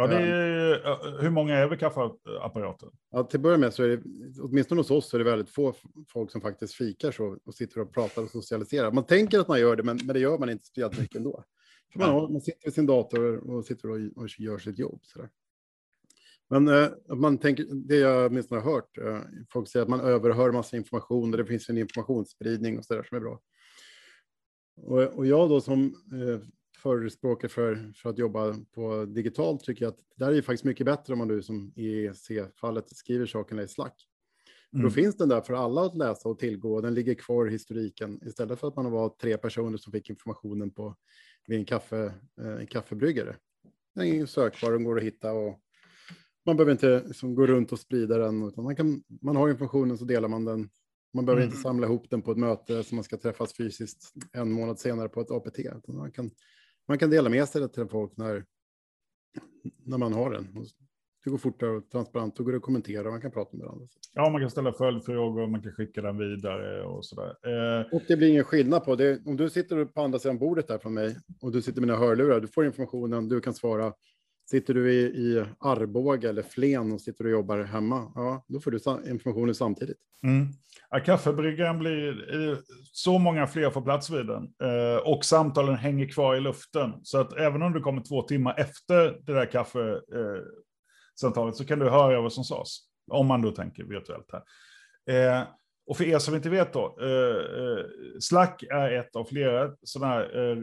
Ja, 0.00 0.06
det 0.06 0.16
är, 0.16 1.22
hur 1.22 1.30
många 1.30 1.56
är 1.56 1.68
vid 1.68 1.80
kaffeapparaten? 1.80 2.88
Ja, 3.10 3.22
till 3.24 3.38
att 3.38 3.42
börja 3.42 3.58
med 3.58 3.74
så 3.74 3.82
är 3.82 3.88
det, 3.88 4.02
åtminstone 4.40 4.80
hos 4.80 4.90
oss, 4.90 5.08
så 5.08 5.16
är 5.16 5.18
det 5.18 5.30
väldigt 5.30 5.50
få 5.50 5.74
folk 6.08 6.30
som 6.30 6.40
faktiskt 6.40 6.74
fikar 6.74 7.10
så 7.10 7.38
och 7.44 7.54
sitter 7.54 7.80
och 7.80 7.94
pratar 7.94 8.22
och 8.22 8.30
socialiserar. 8.30 8.92
Man 8.92 9.06
tänker 9.06 9.38
att 9.38 9.48
man 9.48 9.60
gör 9.60 9.76
det, 9.76 9.82
men, 9.82 9.98
men 10.04 10.14
det 10.14 10.20
gör 10.20 10.38
man 10.38 10.50
inte 10.50 10.64
speciellt 10.64 10.98
mycket 10.98 11.16
ändå. 11.16 11.44
För 11.92 11.98
man, 11.98 12.32
man 12.32 12.40
sitter 12.40 12.64
vid 12.64 12.74
sin 12.74 12.86
dator 12.86 13.50
och 13.50 13.64
sitter 13.64 13.90
och, 13.90 13.96
och 14.16 14.28
gör 14.38 14.58
sitt 14.58 14.78
jobb. 14.78 15.00
Så 15.02 15.18
där. 15.18 15.30
Men 16.50 16.68
eh, 16.68 16.88
man 17.16 17.38
tänker, 17.38 17.66
det 17.74 17.96
jag 17.96 18.26
åtminstone 18.30 18.60
har 18.60 18.72
hört, 18.72 18.98
eh, 18.98 19.20
folk 19.52 19.68
säger 19.68 19.82
att 19.82 19.90
man 19.90 20.00
överhör 20.00 20.52
massa 20.52 20.76
information 20.76 21.30
och 21.30 21.38
det 21.38 21.46
finns 21.46 21.68
en 21.68 21.78
informationsspridning 21.78 22.78
och 22.78 22.84
så 22.84 22.94
där 22.94 23.02
som 23.02 23.16
är 23.16 23.20
bra. 23.20 23.40
Och, 24.76 25.02
och 25.02 25.26
jag 25.26 25.48
då 25.48 25.60
som 25.60 25.84
eh, 25.86 26.40
förespråkar 26.78 27.48
för, 27.48 27.92
för 27.96 28.10
att 28.10 28.18
jobba 28.18 28.56
på 28.74 29.04
digitalt 29.04 29.64
tycker 29.64 29.84
jag 29.84 29.92
att 29.92 29.98
det 30.16 30.24
där 30.24 30.32
är 30.32 30.42
faktiskt 30.42 30.64
mycket 30.64 30.86
bättre 30.86 31.12
om 31.12 31.18
man 31.18 31.28
nu 31.28 31.42
som 31.42 31.72
i 31.76 32.06
EC-fallet 32.06 32.96
skriver 32.96 33.26
sakerna 33.26 33.62
i 33.62 33.68
Slack. 33.68 33.94
Mm. 34.72 34.84
Då 34.84 34.90
finns 34.90 35.16
den 35.16 35.28
där 35.28 35.40
för 35.40 35.54
alla 35.54 35.80
att 35.80 35.96
läsa 35.96 36.28
och 36.28 36.38
tillgå 36.38 36.80
den 36.80 36.94
ligger 36.94 37.14
kvar 37.14 37.46
i 37.46 37.50
historiken 37.50 38.20
istället 38.26 38.60
för 38.60 38.68
att 38.68 38.76
man 38.76 38.90
var 38.90 39.08
tre 39.08 39.36
personer 39.36 39.78
som 39.78 39.92
fick 39.92 40.10
informationen 40.10 40.70
på 40.70 40.96
vid 41.46 41.58
en, 41.58 41.64
kaffe, 41.64 42.12
eh, 42.40 42.56
en 42.60 42.66
kaffebryggare. 42.66 43.36
Den 43.94 44.06
är 44.06 44.26
sökbar, 44.26 44.72
den 44.72 44.84
går 44.84 44.98
att 44.98 45.04
hitta 45.04 45.32
och 45.32 45.60
man 46.46 46.56
behöver 46.56 46.72
inte 46.72 47.02
liksom 47.06 47.34
gå 47.34 47.46
runt 47.46 47.72
och 47.72 47.78
sprida 47.80 48.18
den, 48.18 48.42
utan 48.42 48.64
man, 48.64 48.76
kan, 48.76 49.02
man 49.22 49.36
har 49.36 49.48
informationen 49.48 49.98
så 49.98 50.04
delar 50.04 50.28
man 50.28 50.44
den. 50.44 50.68
Man 51.14 51.26
behöver 51.26 51.42
Mm. 51.42 51.52
inte 51.52 51.62
samla 51.62 51.86
ihop 51.86 52.10
den 52.10 52.22
på 52.22 52.32
ett 52.32 52.38
möte 52.38 52.84
som 52.84 52.96
man 52.96 53.04
ska 53.04 53.16
träffas 53.16 53.56
fysiskt 53.56 54.12
en 54.32 54.52
månad 54.52 54.78
senare 54.78 55.08
på 55.08 55.20
ett 55.20 55.30
APT. 55.30 55.58
Man 55.88 56.12
kan, 56.12 56.30
man 56.88 56.98
kan 56.98 57.10
dela 57.10 57.28
med 57.28 57.48
sig 57.48 57.60
det 57.60 57.68
till 57.68 57.86
folk 57.88 58.16
när, 58.16 58.44
när 59.84 59.98
man 59.98 60.12
har 60.12 60.30
den. 60.30 60.56
Och 60.56 60.64
Det 61.24 61.30
går 61.30 61.38
fortare 61.38 61.70
och 61.70 61.90
transparent, 61.90 62.36
då 62.36 62.44
går 62.44 62.52
det 62.52 62.56
att 62.56 62.62
kommentera, 62.62 63.10
man 63.10 63.20
kan 63.20 63.30
prata 63.30 63.56
med 63.56 63.66
varandra. 63.66 63.86
Ja, 64.14 64.30
man 64.30 64.40
kan 64.40 64.50
ställa 64.50 64.72
följdfrågor, 64.72 65.46
man 65.46 65.62
kan 65.62 65.72
skicka 65.72 66.02
den 66.02 66.18
vidare 66.18 66.82
och 66.84 67.04
sådär. 67.06 67.28
Eh, 67.46 67.86
Och 67.92 68.02
det 68.08 68.16
blir 68.16 68.28
ingen 68.28 68.44
skillnad 68.44 68.84
på 68.84 68.96
det. 68.96 69.26
Om 69.26 69.36
du 69.36 69.50
sitter 69.50 69.84
på 69.84 70.00
andra 70.00 70.18
sidan 70.18 70.38
bordet 70.38 70.68
där 70.68 70.78
från 70.78 70.94
mig 70.94 71.16
och 71.40 71.52
du 71.52 71.62
sitter 71.62 71.80
med 71.80 71.88
dina 71.88 71.98
hörlurar, 71.98 72.40
du 72.40 72.48
får 72.48 72.66
informationen, 72.66 73.28
du 73.28 73.40
kan 73.40 73.54
svara. 73.54 73.92
Sitter 74.50 74.74
du 74.74 74.92
i, 74.92 75.00
i 75.00 75.44
Arboga 75.60 76.28
eller 76.28 76.42
Flen 76.42 76.92
och 76.92 77.00
sitter 77.00 77.24
och 77.24 77.30
jobbar 77.30 77.58
hemma, 77.58 78.12
ja, 78.14 78.44
då 78.48 78.60
får 78.60 78.70
du 78.70 78.78
informationen 79.10 79.54
samtidigt. 79.54 79.98
Mm. 80.22 80.46
Ja, 80.90 81.00
kaffebryggaren 81.00 81.78
blir 81.78 82.34
eh, 82.34 82.58
så 82.92 83.18
många 83.18 83.46
fler 83.46 83.70
får 83.70 83.82
plats 83.82 84.10
vid 84.10 84.26
den 84.26 84.44
eh, 84.62 84.96
och 84.96 85.24
samtalen 85.24 85.74
hänger 85.74 86.08
kvar 86.08 86.34
i 86.34 86.40
luften. 86.40 86.92
Så 87.02 87.18
att 87.18 87.32
även 87.32 87.62
om 87.62 87.72
du 87.72 87.80
kommer 87.80 88.02
två 88.02 88.22
timmar 88.22 88.54
efter 88.58 89.20
det 89.22 89.32
där 89.32 89.46
kaffesamtalet 89.46 91.54
eh, 91.54 91.56
så 91.56 91.64
kan 91.64 91.78
du 91.78 91.88
höra 91.88 92.20
vad 92.20 92.32
som 92.32 92.44
sades. 92.44 92.78
Om 93.10 93.26
man 93.26 93.42
då 93.42 93.50
tänker 93.50 93.84
virtuellt 93.84 94.30
här. 94.32 94.42
Eh, 95.10 95.42
och 95.86 95.96
för 95.96 96.04
er 96.04 96.18
som 96.18 96.34
inte 96.34 96.50
vet 96.50 96.72
då, 96.72 96.98
eh, 97.00 97.62
eh 97.62 97.84
Slack 98.20 98.62
är 98.62 98.92
ett 98.92 99.16
av 99.16 99.24
flera 99.24 99.70
sådana 99.82 100.14
här 100.14 100.50
eh, 100.50 100.56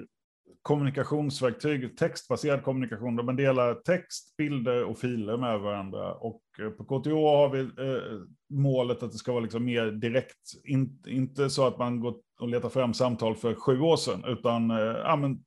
kommunikationsverktyg, 0.61 1.97
textbaserad 1.97 2.63
kommunikation, 2.63 3.15
där 3.15 3.23
man 3.23 3.35
delar 3.35 3.73
text, 3.73 4.37
bilder 4.37 4.83
och 4.83 4.97
filer 4.97 5.37
med 5.37 5.59
varandra. 5.59 6.13
Och 6.13 6.41
eh, 6.59 6.69
på 6.69 6.83
KTH 6.83 7.09
har 7.09 7.49
vi 7.49 7.59
eh, 7.59 8.27
målet 8.49 9.03
att 9.03 9.11
det 9.11 9.17
ska 9.17 9.31
vara 9.31 9.43
liksom 9.43 9.65
mer 9.65 9.85
direkt, 9.85 10.63
in, 10.63 11.01
inte 11.07 11.49
så 11.49 11.67
att 11.67 11.77
man 11.77 11.99
går 11.99 12.15
och 12.39 12.49
letar 12.49 12.69
fram 12.69 12.93
samtal 12.93 13.35
för 13.35 13.55
sju 13.55 13.79
år 13.79 13.97
sedan, 13.97 14.23
utan 14.27 14.71
eh, 14.71 14.77
ja, 14.77 15.15
men 15.15 15.43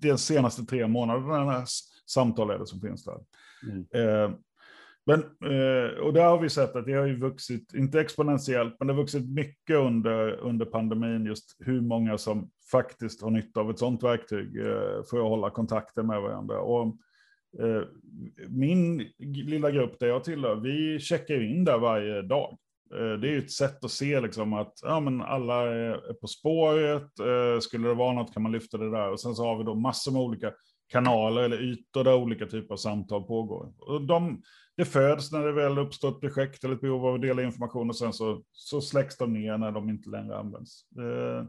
de 0.00 0.18
senaste 0.18 0.64
tre 0.64 0.86
månaderna 0.86 1.64
samtal 2.06 2.50
är 2.50 2.58
det 2.58 2.66
som 2.66 2.80
finns 2.80 3.04
där. 3.04 3.18
Eh, 3.94 4.30
men, 5.06 5.20
eh, 5.20 5.98
och 5.98 6.12
där 6.12 6.24
har 6.24 6.38
vi 6.38 6.50
sett 6.50 6.76
att 6.76 6.86
det 6.86 6.92
har 6.92 7.06
ju 7.06 7.18
vuxit, 7.18 7.74
inte 7.74 8.00
exponentiellt, 8.00 8.76
men 8.78 8.86
det 8.86 8.94
har 8.94 9.00
vuxit 9.00 9.30
mycket 9.30 9.76
under, 9.76 10.32
under 10.32 10.66
pandemin, 10.66 11.26
just 11.26 11.56
hur 11.58 11.80
många 11.80 12.18
som 12.18 12.50
faktiskt 12.70 13.22
har 13.22 13.30
nytta 13.30 13.60
av 13.60 13.70
ett 13.70 13.78
sådant 13.78 14.02
verktyg 14.02 14.56
eh, 14.56 15.02
för 15.10 15.16
att 15.16 15.28
hålla 15.28 15.50
kontakten 15.50 16.06
med 16.06 16.20
varandra. 16.22 16.60
Och, 16.60 16.96
eh, 17.60 17.82
min 18.48 19.10
lilla 19.18 19.70
grupp 19.70 19.98
där 19.98 20.06
jag 20.06 20.24
tillhör, 20.24 20.54
vi 20.54 20.98
checkar 20.98 21.42
in 21.42 21.64
där 21.64 21.78
varje 21.78 22.22
dag. 22.22 22.58
Det 22.90 23.28
är 23.28 23.32
ju 23.32 23.38
ett 23.38 23.52
sätt 23.52 23.84
att 23.84 23.90
se 23.90 24.20
liksom 24.20 24.52
att 24.52 24.72
ja, 24.82 25.00
men 25.00 25.22
alla 25.22 25.62
är 25.62 26.12
på 26.12 26.26
spåret, 26.26 27.10
skulle 27.62 27.88
det 27.88 27.94
vara 27.94 28.12
något 28.12 28.34
kan 28.34 28.42
man 28.42 28.52
lyfta 28.52 28.78
det 28.78 28.90
där. 28.90 29.10
Och 29.10 29.20
sen 29.20 29.34
så 29.34 29.44
har 29.44 29.58
vi 29.58 29.64
då 29.64 29.74
massor 29.74 30.12
med 30.12 30.22
olika 30.22 30.52
kanaler 30.88 31.42
eller 31.42 31.62
ytor 31.62 32.04
där 32.04 32.14
olika 32.14 32.46
typer 32.46 32.74
av 32.74 32.76
samtal 32.76 33.22
pågår. 33.24 33.72
Och 33.78 34.06
de, 34.06 34.42
det 34.76 34.84
föds 34.84 35.32
när 35.32 35.46
det 35.46 35.52
väl 35.52 35.78
uppstår 35.78 36.08
ett 36.08 36.20
projekt 36.20 36.64
eller 36.64 36.74
ett 36.74 36.80
behov 36.80 37.06
av 37.06 37.14
att 37.14 37.22
dela 37.22 37.42
information 37.42 37.88
och 37.88 37.96
sen 37.96 38.12
så, 38.12 38.42
så 38.52 38.80
släcks 38.80 39.16
de 39.16 39.32
ner 39.32 39.58
när 39.58 39.70
de 39.70 39.88
inte 39.88 40.10
längre 40.10 40.36
används. 40.36 40.84
Eh, 40.98 41.44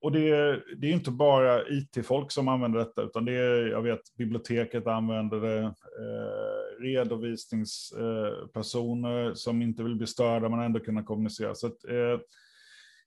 och 0.00 0.12
det, 0.12 0.30
det 0.76 0.86
är 0.86 0.92
inte 0.92 1.10
bara 1.10 1.68
it-folk 1.68 2.30
som 2.30 2.48
använder 2.48 2.78
detta, 2.78 3.02
utan 3.02 3.24
det 3.24 3.32
är, 3.32 3.66
jag 3.66 3.82
vet, 3.82 4.00
biblioteket 4.18 4.86
använder 4.86 5.40
det, 5.40 5.62
eh, 5.62 5.72
redovisningspersoner 6.80 9.26
eh, 9.26 9.34
som 9.34 9.62
inte 9.62 9.82
vill 9.82 9.96
bli 9.96 10.06
störda 10.06 10.48
men 10.48 10.60
ändå 10.60 10.80
kunna 10.80 11.02
kommunicera. 11.02 11.54
Så 11.54 11.66
att, 11.66 11.84
eh, 11.84 12.18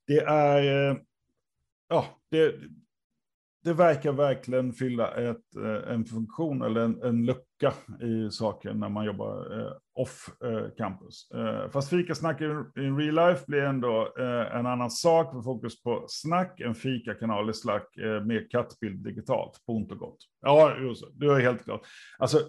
det 0.07 0.19
är, 0.19 0.91
eh, 0.91 0.97
ja, 1.87 2.05
det, 2.31 2.55
det 3.65 3.73
verkar 3.73 4.11
verkligen 4.11 4.73
fylla 4.73 5.29
ett, 5.29 5.55
eh, 5.55 5.93
en 5.93 6.05
funktion 6.05 6.61
eller 6.61 6.81
en, 6.81 7.03
en 7.03 7.25
lucka 7.25 7.73
i 8.01 8.31
saken 8.31 8.79
när 8.79 8.89
man 8.89 9.05
jobbar 9.05 9.59
eh, 9.59 9.71
off 9.95 10.29
eh, 10.43 10.69
campus. 10.77 11.31
Eh, 11.31 11.71
fast 11.71 11.89
fikasnack 11.89 12.41
in, 12.41 12.65
in 12.77 12.97
real 12.97 13.15
life 13.15 13.45
blir 13.47 13.61
ändå 13.61 14.13
eh, 14.19 14.55
en 14.55 14.65
annan 14.65 14.91
sak 14.91 15.33
med 15.33 15.43
fokus 15.43 15.83
på 15.83 16.05
snack, 16.07 16.59
en 16.59 16.75
fikakanal 16.75 17.49
i 17.49 17.53
Slack 17.53 17.97
eh, 17.97 18.25
med 18.25 18.51
kattbild 18.51 19.03
digitalt, 19.03 19.63
på 19.65 19.73
ont 19.73 19.91
och 19.91 19.97
gott. 19.97 20.17
Ja, 20.41 20.77
just, 20.77 21.03
det 21.13 21.25
är 21.25 21.39
helt 21.39 21.63
klart. 21.63 21.81
Alltså, 22.17 22.39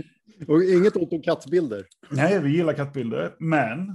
Och 0.48 0.62
inget 0.62 0.96
ont 0.96 1.12
om 1.12 1.22
kattbilder. 1.22 1.84
Nej, 2.10 2.42
vi 2.42 2.56
gillar 2.56 2.72
kattbilder, 2.72 3.34
men 3.38 3.88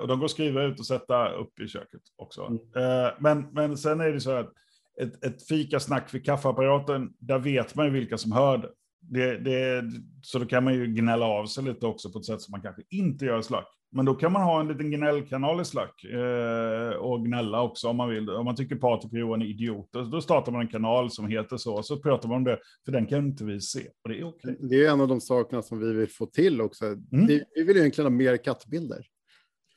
och 0.00 0.08
de 0.08 0.18
går 0.18 0.24
att 0.24 0.30
skriva 0.30 0.62
ut 0.62 0.78
och 0.78 0.86
sätta 0.86 1.28
upp 1.28 1.60
i 1.60 1.68
köket 1.68 2.00
också. 2.16 2.42
Mm. 2.74 3.14
Men, 3.18 3.48
men 3.52 3.78
sen 3.78 4.00
är 4.00 4.12
det 4.12 4.20
så 4.20 4.30
att 4.30 4.52
ett, 5.00 5.24
ett 5.24 5.48
fikasnack 5.48 6.14
vid 6.14 6.24
kaffeapparaten, 6.24 7.12
där 7.18 7.38
vet 7.38 7.74
man 7.74 7.86
ju 7.86 7.92
vilka 7.92 8.18
som 8.18 8.32
hör 8.32 8.58
det. 8.58 8.68
Det, 9.04 9.38
det. 9.38 9.84
Så 10.22 10.38
då 10.38 10.46
kan 10.46 10.64
man 10.64 10.74
ju 10.74 10.86
gnälla 10.86 11.26
av 11.26 11.46
sig 11.46 11.64
lite 11.64 11.86
också 11.86 12.10
på 12.10 12.18
ett 12.18 12.24
sätt 12.24 12.40
som 12.40 12.52
man 12.52 12.62
kanske 12.62 12.82
inte 12.90 13.24
gör 13.24 13.38
i 13.38 13.42
Slack. 13.42 13.68
Men 13.92 14.04
då 14.04 14.14
kan 14.14 14.32
man 14.32 14.42
ha 14.42 14.60
en 14.60 14.68
liten 14.68 14.90
gnällkanal 14.90 15.60
i 15.60 15.64
Slack 15.64 16.04
eh, 16.04 16.96
och 16.96 17.24
gnälla 17.26 17.62
också 17.62 17.88
om 17.88 17.96
man 17.96 18.08
vill. 18.08 18.30
Om 18.30 18.44
man 18.44 18.56
tycker 18.56 18.76
Patrik 18.76 19.12
och 19.12 19.18
Johan 19.18 19.42
är 19.42 19.46
idioter, 19.46 20.02
då 20.02 20.20
startar 20.20 20.52
man 20.52 20.60
en 20.60 20.68
kanal 20.68 21.10
som 21.10 21.26
heter 21.26 21.56
så, 21.56 21.82
så 21.82 21.96
pratar 21.96 22.28
man 22.28 22.36
om 22.36 22.44
det, 22.44 22.58
för 22.84 22.92
den 22.92 23.06
kan 23.06 23.18
inte 23.18 23.44
vi 23.44 23.60
se. 23.60 23.80
Och 24.02 24.10
det 24.10 24.18
är 24.18 24.24
okej. 24.24 24.56
Det 24.60 24.84
är 24.84 24.92
en 24.92 25.00
av 25.00 25.08
de 25.08 25.20
sakerna 25.20 25.62
som 25.62 25.78
vi 25.78 25.92
vill 25.92 26.10
få 26.10 26.26
till 26.26 26.60
också. 26.60 26.84
Mm. 26.84 27.26
Vi, 27.26 27.44
vi 27.54 27.64
vill 27.64 27.76
egentligen 27.76 28.12
ha 28.12 28.18
mer 28.18 28.36
kattbilder. 28.36 29.06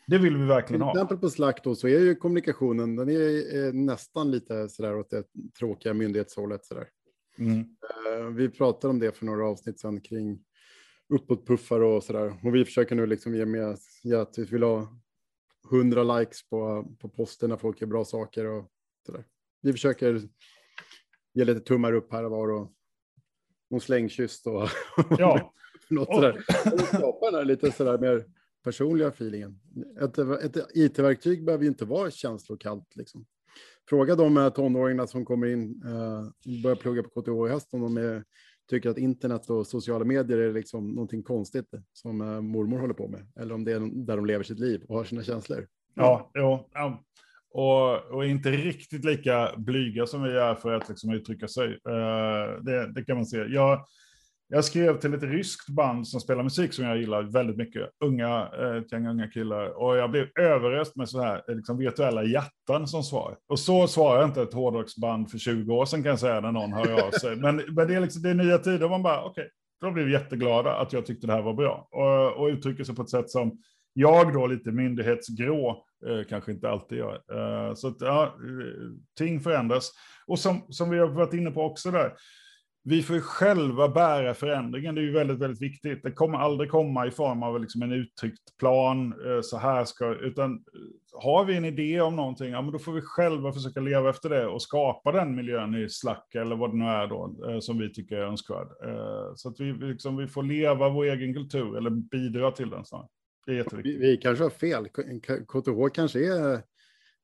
Det 0.07 0.17
vill 0.17 0.33
vi 0.33 0.39
Till 0.39 0.47
verkligen 0.47 0.81
ha. 0.81 0.91
exempel 0.91 1.17
på 1.17 1.29
Slack 1.29 1.63
då, 1.63 1.75
så 1.75 1.87
är 1.87 1.99
ju 1.99 2.15
kommunikationen, 2.15 2.95
den 2.95 3.09
är 3.09 3.55
eh, 3.67 3.73
nästan 3.73 4.31
lite 4.31 4.69
sådär 4.69 4.95
åt 4.97 5.09
det 5.09 5.23
tråkiga 5.59 5.93
myndighetshållet. 5.93 6.65
Sådär. 6.65 6.87
Mm. 7.37 7.59
Eh, 7.59 8.25
Vi 8.35 8.49
pratade 8.49 8.89
om 8.91 8.99
det 8.99 9.11
för 9.17 9.25
några 9.25 9.47
avsnitt 9.47 9.79
sedan 9.79 10.01
kring 10.01 10.39
uppåtpuffar 11.13 11.79
och 11.81 12.03
sådär. 12.03 12.39
Och 12.43 12.55
vi 12.55 12.65
försöker 12.65 12.95
nu 12.95 13.05
liksom 13.05 13.35
ge 13.35 13.45
med 13.45 13.77
ge 14.03 14.15
att 14.15 14.37
vi 14.37 14.43
vill 14.43 14.63
ha 14.63 14.87
100 15.71 16.03
likes 16.19 16.49
på, 16.49 16.85
på 16.99 17.09
posten 17.09 17.49
när 17.49 17.57
folk 17.57 17.81
gör 17.81 17.87
bra 17.87 18.05
saker 18.05 18.45
och 18.45 18.65
sådär. 19.05 19.25
Vi 19.61 19.71
försöker 19.71 20.21
ge 21.33 21.45
lite 21.45 21.59
tummar 21.59 21.93
upp 21.93 22.11
här 22.11 22.23
och 22.23 22.31
var 22.31 22.51
och 22.51 22.71
någon 23.69 23.81
slängkyss 23.81 24.45
och 24.45 24.69
Ja, 25.19 25.53
något 25.89 26.07
Och- 26.07 26.15
sådär. 26.15 26.43
Och 26.73 26.79
skapa 26.79 27.25
den 27.25 27.35
här 27.35 27.45
lite 27.45 27.71
sådär 27.71 27.97
mer 27.97 28.25
personliga 28.65 29.07
feelingen. 29.07 29.59
Ett, 30.01 30.17
ett 30.17 30.67
IT-verktyg 30.73 31.45
behöver 31.45 31.63
ju 31.63 31.69
inte 31.69 31.85
vara 31.85 32.11
känslokallt 32.11 32.95
liksom. 32.95 33.25
Fråga 33.89 34.15
de 34.15 34.37
här 34.37 34.49
tonåringarna 34.49 35.07
som 35.07 35.25
kommer 35.25 35.47
in 35.47 35.81
eh, 35.85 36.19
och 36.19 36.61
börjar 36.63 36.75
plugga 36.75 37.03
på 37.03 37.21
KTH 37.21 37.49
i 37.49 37.53
höst 37.53 37.73
om 37.73 37.81
de 37.81 37.97
är, 37.97 38.23
tycker 38.69 38.89
att 38.89 38.97
internet 38.97 39.49
och 39.49 39.67
sociala 39.67 40.05
medier 40.05 40.37
är 40.37 40.53
liksom 40.53 40.91
någonting 40.91 41.23
konstigt 41.23 41.69
som 41.93 42.21
eh, 42.21 42.41
mormor 42.41 42.79
håller 42.79 42.93
på 42.93 43.07
med. 43.07 43.27
Eller 43.39 43.55
om 43.55 43.63
det 43.63 43.71
är 43.71 44.05
där 44.05 44.15
de 44.15 44.25
lever 44.25 44.43
sitt 44.43 44.59
liv 44.59 44.83
och 44.87 44.97
har 44.97 45.03
sina 45.03 45.23
känslor. 45.23 45.67
ja, 45.95 46.31
jo, 46.33 46.69
ja. 46.73 47.03
Och, 47.49 48.15
och 48.15 48.25
inte 48.25 48.51
riktigt 48.51 49.05
lika 49.05 49.53
blyga 49.57 50.05
som 50.05 50.23
vi 50.23 50.29
är 50.29 50.55
för 50.55 50.73
att 50.73 50.89
liksom 50.89 51.13
uttrycka 51.13 51.47
sig. 51.47 51.67
Eh, 51.67 52.63
det, 52.63 52.93
det 52.93 53.05
kan 53.05 53.15
man 53.15 53.25
se. 53.25 53.37
Jag, 53.37 53.85
jag 54.47 54.65
skrev 54.65 54.99
till 54.99 55.13
ett 55.13 55.23
ryskt 55.23 55.69
band 55.69 56.07
som 56.07 56.19
spelar 56.19 56.43
musik 56.43 56.73
som 56.73 56.85
jag 56.85 56.97
gillar 56.97 57.23
väldigt 57.23 57.57
mycket. 57.57 57.89
Unga, 58.03 58.49
eh, 58.59 58.75
ett 58.75 58.91
gäng 58.91 59.07
unga 59.07 59.27
killar. 59.27 59.83
Och 59.83 59.97
jag 59.97 60.11
blev 60.11 60.27
överöst 60.39 60.95
med 60.95 61.09
så 61.09 61.21
här 61.21 61.43
eh, 61.49 61.55
liksom 61.55 61.77
virtuella 61.77 62.23
hjärtan 62.23 62.87
som 62.87 63.03
svar. 63.03 63.37
Och 63.47 63.59
så 63.59 63.87
svarar 63.87 64.25
inte 64.25 64.41
ett 64.41 64.53
hårdrocksband 64.53 65.31
för 65.31 65.37
20 65.37 65.73
år 65.73 65.85
sedan 65.85 66.03
kan 66.03 66.09
jag 66.09 66.19
säga 66.19 66.41
när 66.41 66.51
någon 66.51 66.73
hör 66.73 67.07
av 67.07 67.11
sig. 67.11 67.35
Men, 67.41 67.55
men 67.55 67.87
det, 67.87 67.95
är 67.95 67.99
liksom, 67.99 68.21
det 68.21 68.29
är 68.29 68.33
nya 68.33 68.57
tider. 68.57 68.89
Man 68.89 69.03
bara, 69.03 69.23
okej, 69.23 69.49
då 69.81 69.91
blev 69.91 70.05
vi 70.05 70.11
jätteglada 70.11 70.75
att 70.75 70.93
jag 70.93 71.05
tyckte 71.05 71.27
det 71.27 71.33
här 71.33 71.41
var 71.41 71.53
bra. 71.53 71.87
Och, 71.91 72.43
och 72.43 72.47
uttrycker 72.47 72.83
sig 72.83 72.95
på 72.95 73.01
ett 73.01 73.09
sätt 73.09 73.29
som 73.29 73.57
jag 73.93 74.33
då 74.33 74.47
lite 74.47 74.71
myndighetsgrå 74.71 75.69
eh, 76.07 76.27
kanske 76.29 76.51
inte 76.51 76.69
alltid 76.69 76.97
gör. 76.97 77.13
Eh, 77.15 77.73
så 77.73 77.87
att, 77.87 77.97
ja, 77.99 78.23
eh, 78.23 78.91
ting 79.17 79.39
förändras. 79.39 79.91
Och 80.27 80.39
som, 80.39 80.65
som 80.69 80.89
vi 80.89 80.99
har 80.99 81.07
varit 81.07 81.33
inne 81.33 81.51
på 81.51 81.63
också 81.63 81.91
där, 81.91 82.13
vi 82.87 83.03
får 83.03 83.15
ju 83.15 83.21
själva 83.21 83.89
bära 83.89 84.33
förändringen. 84.33 84.95
Det 84.95 85.01
är 85.01 85.03
ju 85.03 85.11
väldigt, 85.11 85.39
väldigt 85.39 85.61
viktigt. 85.61 86.03
Det 86.03 86.11
kommer 86.11 86.37
aldrig 86.37 86.69
komma 86.69 87.07
i 87.07 87.11
form 87.11 87.43
av 87.43 87.61
liksom 87.61 87.81
en 87.81 87.91
uttryckt 87.91 88.57
plan, 88.59 89.13
eh, 89.25 89.41
så 89.41 89.57
här 89.57 89.85
ska, 89.85 90.15
utan 90.15 90.53
eh, 90.53 90.59
har 91.21 91.45
vi 91.45 91.57
en 91.57 91.65
idé 91.65 92.01
om 92.01 92.15
någonting, 92.15 92.51
ja, 92.51 92.61
men 92.61 92.71
då 92.71 92.79
får 92.79 92.93
vi 92.93 93.01
själva 93.01 93.53
försöka 93.53 93.79
leva 93.79 94.09
efter 94.09 94.29
det 94.29 94.47
och 94.47 94.61
skapa 94.61 95.11
den 95.11 95.35
miljön 95.35 95.75
i 95.75 95.89
Slack 95.89 96.35
eller 96.35 96.55
vad 96.55 96.71
det 96.71 96.77
nu 96.77 96.85
är 96.85 97.07
då, 97.07 97.37
eh, 97.49 97.59
som 97.59 97.79
vi 97.79 97.93
tycker 97.93 98.17
är 98.17 98.21
önskvärd. 98.21 98.67
Så 99.35 99.49
att 99.49 99.59
vi, 99.59 99.73
liksom, 99.73 100.17
vi 100.17 100.27
får 100.27 100.43
leva 100.43 100.89
vår 100.89 101.05
egen 101.05 101.33
kultur 101.33 101.77
eller 101.77 101.89
bidra 101.89 102.51
till 102.51 102.69
den 102.69 102.85
snarare. 102.85 103.07
Det 103.45 103.51
är 103.51 103.55
jätteviktigt. 103.55 104.01
Vi, 104.01 104.11
vi 104.11 104.17
kanske 104.17 104.43
har 104.43 104.49
fel. 104.49 104.87
KTH 105.47 105.93
kanske 105.93 106.19
är 106.19 106.61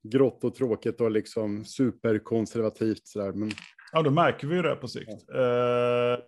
grått 0.04 0.44
och 0.44 0.56
tråkigt 0.56 1.02
och 1.02 1.12
liksom 1.12 1.66
superkonservativt 1.66 3.08
sådär. 3.08 3.34
Men 3.34 3.52
Ja, 3.92 4.02
då 4.02 4.12
märker 4.12 4.48
vi 4.48 4.56
ju 4.56 4.62
det 4.62 4.76
på 4.76 4.88
sikt. 4.88 5.26
Ja. 5.28 5.34
Eh, 5.34 6.20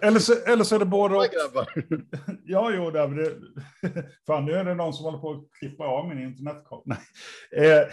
eller, 0.08 0.18
så, 0.18 0.32
eller 0.46 0.64
så 0.64 0.74
är 0.74 0.78
det 0.78 0.84
både 0.84 1.16
och. 1.16 1.24
ja, 2.44 2.70
jo, 2.74 2.90
det, 2.90 3.06
det, 3.06 3.34
fan, 4.26 4.44
nu 4.44 4.52
är 4.52 4.64
det 4.64 4.74
någon 4.74 4.92
som 4.92 5.04
håller 5.04 5.18
på 5.18 5.30
att 5.30 5.58
klippa 5.58 5.84
av 5.84 6.08
min 6.08 6.22
internetkabel. 6.22 6.84
Nej. 6.84 7.70
Eh, 7.70 7.86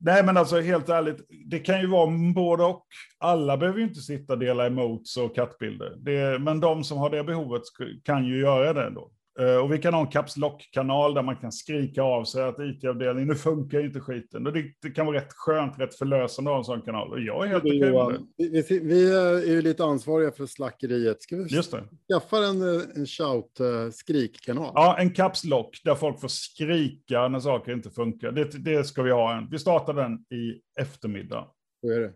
nej, 0.00 0.24
men 0.24 0.36
alltså 0.36 0.60
helt 0.60 0.88
ärligt, 0.88 1.26
det 1.50 1.58
kan 1.58 1.80
ju 1.80 1.86
vara 1.86 2.10
både 2.34 2.64
och. 2.64 2.86
Alla 3.18 3.56
behöver 3.56 3.78
ju 3.78 3.84
inte 3.84 4.00
sitta 4.00 4.32
och 4.32 4.38
dela 4.38 4.66
emotes 4.66 5.16
och 5.16 5.34
kattbilder. 5.34 5.94
Det, 5.98 6.38
men 6.38 6.60
de 6.60 6.84
som 6.84 6.98
har 6.98 7.10
det 7.10 7.24
behovet 7.24 7.62
kan 8.04 8.24
ju 8.24 8.40
göra 8.40 8.72
det 8.72 8.90
då. 8.90 9.10
Eh, 9.40 9.56
och 9.56 9.72
vi 9.72 9.78
kan 9.78 9.94
ha 9.94 10.00
en 10.00 10.06
Caps 10.06 10.36
Lock-kanal 10.36 11.14
där 11.14 11.22
man 11.22 11.36
kan 11.36 11.52
skrika 11.52 12.02
av 12.02 12.24
sig 12.24 12.42
att 12.42 12.58
IT-avdelningen, 12.58 13.28
nu 13.28 13.34
funkar 13.34 13.84
inte 13.84 14.00
skiten. 14.00 14.46
Och 14.46 14.52
det, 14.52 14.64
det, 14.82 14.90
kan 14.90 15.06
vara 15.06 15.16
rätt 15.16 15.32
skönt, 15.32 15.78
rätt 15.78 15.94
förlösande 15.94 16.50
att 16.50 16.54
ha 16.54 16.58
en 16.58 16.64
sån 16.64 16.82
kanal. 16.82 17.10
Och 17.10 17.20
jag 17.20 17.44
är 17.44 17.48
helt 17.48 17.64
okej 17.64 17.80
med 17.80 18.20
det. 18.36 18.62
Vi, 18.68 18.78
vi, 18.78 19.14
är 19.14 19.50
ju 19.50 19.62
lite 19.62 19.84
ansvariga 19.84 20.30
för 20.30 20.46
slackeriet. 20.46 21.22
Ska 21.22 21.36
vi 21.36 21.42
Just 21.42 21.70
det. 21.72 21.84
skaffa 22.12 22.36
en, 22.36 22.62
en 22.96 23.06
shout-skrikkanal? 23.06 24.72
Ja, 24.74 24.98
en 24.98 25.10
Caps 25.10 25.44
Lock 25.44 25.80
där 25.84 25.94
folk 25.94 26.20
får 26.20 26.28
skrika 26.28 27.28
när 27.28 27.40
saker 27.40 27.72
inte 27.72 27.90
funkar. 27.90 28.32
Det, 28.32 28.64
det 28.64 28.84
ska 28.84 29.02
vi 29.02 29.10
ha. 29.10 29.38
En. 29.38 29.50
Vi 29.50 29.58
startar 29.58 29.94
den 29.94 30.12
i 30.12 30.60
eftermiddag. 30.80 31.46
Så 31.80 31.90
är 31.90 32.00
det. 32.00 32.12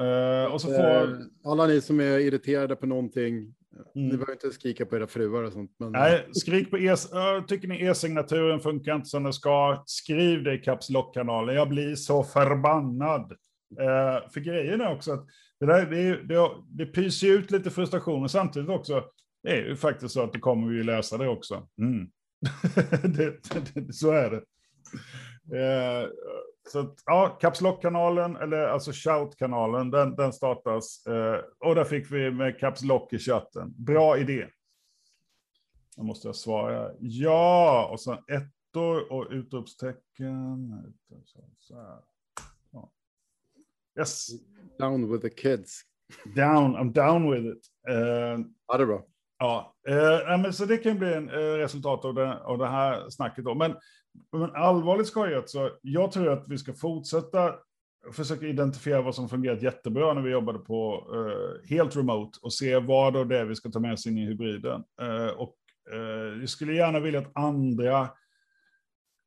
Uh, 0.00 0.52
och 0.52 0.60
så 0.60 0.66
får... 0.66 1.18
Alla 1.44 1.66
ni 1.66 1.80
som 1.80 2.00
är 2.00 2.18
irriterade 2.18 2.76
på 2.76 2.86
någonting. 2.86 3.54
Ni 3.94 4.10
behöver 4.10 4.32
inte 4.32 4.50
skrika 4.50 4.86
på 4.86 4.96
era 4.96 5.06
fruar 5.06 5.42
och 5.42 5.52
sånt. 5.52 5.70
Men... 5.78 5.92
Nej, 5.92 6.28
skrik 6.32 6.70
på 6.70 6.78
e 6.78 6.96
Tycker 7.48 7.68
ni 7.68 7.84
e-signaturen 7.84 8.60
funkar 8.60 8.94
inte 8.94 9.08
som 9.08 9.22
den 9.22 9.32
ska, 9.32 9.82
skriv 9.86 10.42
det 10.44 10.54
i 10.54 10.58
Caps 10.58 10.90
Lock-kanalen. 10.90 11.54
Jag 11.54 11.68
blir 11.68 11.94
så 11.94 12.24
förbannad. 12.24 13.32
Eh, 13.80 14.30
för 14.30 14.40
grejen 14.40 14.80
är 14.80 14.92
också 14.92 15.12
att 15.12 15.26
det, 15.60 15.66
där, 15.66 15.86
det, 15.86 16.22
det, 16.22 16.50
det 16.68 16.86
pyser 16.86 17.26
ut 17.26 17.50
lite 17.50 17.70
frustration, 17.70 18.22
och 18.22 18.30
samtidigt 18.30 18.68
också, 18.68 19.04
det 19.42 19.50
är 19.50 19.64
ju 19.64 19.76
faktiskt 19.76 20.14
så 20.14 20.22
att 20.22 20.32
det 20.32 20.40
kommer 20.40 20.68
vi 20.68 20.82
läsa 20.82 21.18
det 21.18 21.28
också. 21.28 21.68
Mm. 21.78 22.08
det, 23.16 23.94
så 23.94 24.10
är 24.10 24.30
det. 24.30 24.42
Eh, 25.58 26.08
så 26.68 26.94
ja, 27.06 27.38
Caps 27.40 27.60
Lock-kanalen, 27.60 28.36
eller 28.36 28.66
alltså 28.66 28.92
Shout-kanalen, 28.92 29.90
den, 29.90 30.16
den 30.16 30.32
startas. 30.32 31.06
Eh, 31.06 31.40
och 31.58 31.74
där 31.74 31.84
fick 31.84 32.12
vi 32.12 32.30
med 32.30 32.58
Caps 32.58 32.82
Lock 32.82 33.12
i 33.12 33.18
chatten. 33.18 33.74
Bra 33.76 34.18
idé. 34.18 34.46
Då 35.96 36.02
måste 36.02 36.28
jag 36.28 36.36
svara. 36.36 36.90
Ja, 36.98 37.88
och 37.92 38.00
sen 38.00 38.18
ettor 38.28 39.12
och 39.12 39.26
utropstecken. 39.30 40.82
Så 41.58 41.76
här. 41.80 41.98
Ja. 42.72 42.90
Yes. 43.98 44.28
Down 44.78 45.12
with 45.12 45.22
the 45.22 45.30
kids. 45.30 45.82
Down, 46.36 46.76
I'm 46.76 46.92
down 46.92 47.30
with 47.30 47.46
it. 47.46 47.66
Uh, 47.90 48.46
ja, 48.66 48.76
det 48.76 48.82
är 48.82 48.86
bra. 48.86 49.06
Ja, 49.38 49.74
eh, 49.88 50.38
men 50.38 50.52
så 50.52 50.64
det 50.64 50.76
kan 50.76 50.98
bli 50.98 51.14
en 51.14 51.28
eh, 51.28 51.36
resultat 51.36 52.04
av 52.04 52.14
det, 52.14 52.38
av 52.38 52.58
det 52.58 52.68
här 52.68 53.10
snacket. 53.10 53.44
Då. 53.44 53.54
Men 53.54 53.74
men 54.32 54.54
allvarligt 54.54 55.06
skojat 55.06 55.50
så 55.50 55.70
jag 55.82 56.12
tror 56.12 56.32
att 56.32 56.48
vi 56.48 56.58
ska 56.58 56.72
fortsätta 56.72 57.54
försöka 58.12 58.46
identifiera 58.46 59.02
vad 59.02 59.14
som 59.14 59.28
fungerat 59.28 59.62
jättebra 59.62 60.14
när 60.14 60.22
vi 60.22 60.30
jobbade 60.30 60.58
på 60.58 61.08
uh, 61.14 61.68
helt 61.68 61.96
remote 61.96 62.38
och 62.42 62.52
se 62.52 62.78
vad 62.78 63.16
av 63.16 63.28
det 63.28 63.44
vi 63.44 63.54
ska 63.54 63.70
ta 63.70 63.80
med 63.80 63.92
oss 63.92 64.06
in 64.06 64.18
i 64.18 64.26
hybriden. 64.26 64.84
Uh, 65.02 65.26
och 65.26 65.56
uh, 65.92 66.40
jag 66.40 66.48
skulle 66.48 66.74
gärna 66.74 67.00
vilja 67.00 67.20
att 67.20 67.36
andra 67.36 68.08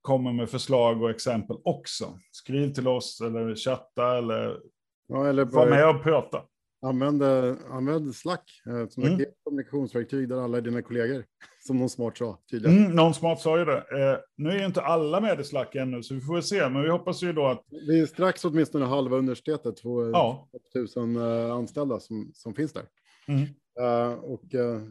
kommer 0.01 0.33
med 0.33 0.49
förslag 0.49 1.01
och 1.01 1.09
exempel 1.09 1.57
också. 1.63 2.19
Skriv 2.31 2.73
till 2.73 2.87
oss 2.87 3.21
eller 3.21 3.55
chatta 3.55 4.17
eller, 4.17 4.59
ja, 5.07 5.27
eller 5.27 5.45
var 5.45 5.69
med 5.69 5.89
och 5.89 6.03
prata. 6.03 6.43
Använd, 6.87 7.23
använd 7.69 8.15
Slack 8.15 8.61
eh, 8.65 8.87
som 8.87 9.03
mm. 9.03 9.21
ett 9.21 9.33
kommunikationsverktyg 9.43 10.29
där 10.29 10.43
alla 10.43 10.61
dina 10.61 10.81
kollegor, 10.81 11.25
som 11.67 11.77
någon 11.77 11.89
smart 11.89 12.17
sa 12.17 12.39
tydligen. 12.51 12.77
Mm, 12.77 12.95
någon 12.95 13.13
smart 13.13 13.41
sa 13.41 13.59
ju 13.59 13.65
det. 13.65 13.77
Eh, 13.77 14.19
nu 14.37 14.49
är 14.49 14.59
ju 14.59 14.65
inte 14.65 14.81
alla 14.81 15.21
med 15.21 15.39
i 15.39 15.43
Slack 15.43 15.75
ännu, 15.75 16.03
så 16.03 16.13
vi 16.13 16.21
får 16.21 16.41
se, 16.41 16.69
men 16.69 16.83
vi 16.83 16.89
hoppas 16.89 17.23
ju 17.23 17.33
då 17.33 17.47
att... 17.47 17.65
Vi 17.87 17.99
är 17.99 18.05
strax 18.05 18.45
åtminstone 18.45 18.85
halva 18.85 19.17
universitetet, 19.17 19.77
två 19.77 20.09
ja. 20.09 20.49
tusen 20.73 21.15
eh, 21.15 21.51
anställda 21.51 21.99
som, 21.99 22.31
som 22.33 22.53
finns 22.53 22.73
där. 22.73 22.85
Mm. 23.27 23.41
Uh, 23.79 24.13
och 24.13 24.53
uh, 24.53 24.81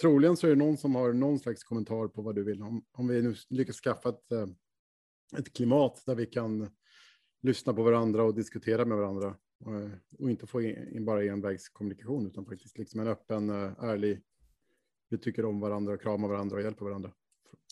troligen 0.00 0.36
så 0.36 0.46
är 0.46 0.50
det 0.50 0.56
någon 0.56 0.76
som 0.76 0.94
har 0.94 1.12
någon 1.12 1.38
slags 1.38 1.64
kommentar 1.64 2.08
på 2.08 2.22
vad 2.22 2.34
du 2.34 2.44
vill. 2.44 2.62
Om, 2.62 2.84
om 2.92 3.08
vi 3.08 3.22
nu 3.22 3.34
lyckas 3.50 3.76
skaffa 3.76 4.08
ett, 4.08 4.32
ett 5.38 5.52
klimat 5.52 6.02
där 6.06 6.14
vi 6.14 6.26
kan 6.26 6.68
lyssna 7.42 7.72
på 7.72 7.82
varandra 7.82 8.22
och 8.22 8.34
diskutera 8.34 8.84
med 8.84 8.98
varandra 8.98 9.26
Eh, 9.28 9.34
Eh, 9.66 9.90
och 10.18 10.30
inte 10.30 10.46
få 10.46 10.62
in 10.62 11.04
bara 11.04 11.24
envägskommunikation 11.24 12.26
utan 12.26 12.44
faktiskt 12.44 12.78
liksom 12.78 13.00
en 13.00 13.08
öppen, 13.08 13.50
eh, 13.50 13.84
ärlig, 13.84 14.20
vi 15.10 15.18
tycker 15.18 15.44
om 15.44 15.60
varandra, 15.60 15.96
kramar 15.96 16.28
varandra 16.28 16.56
och 16.56 16.62
hjälper 16.62 16.84
varandra. 16.84 17.10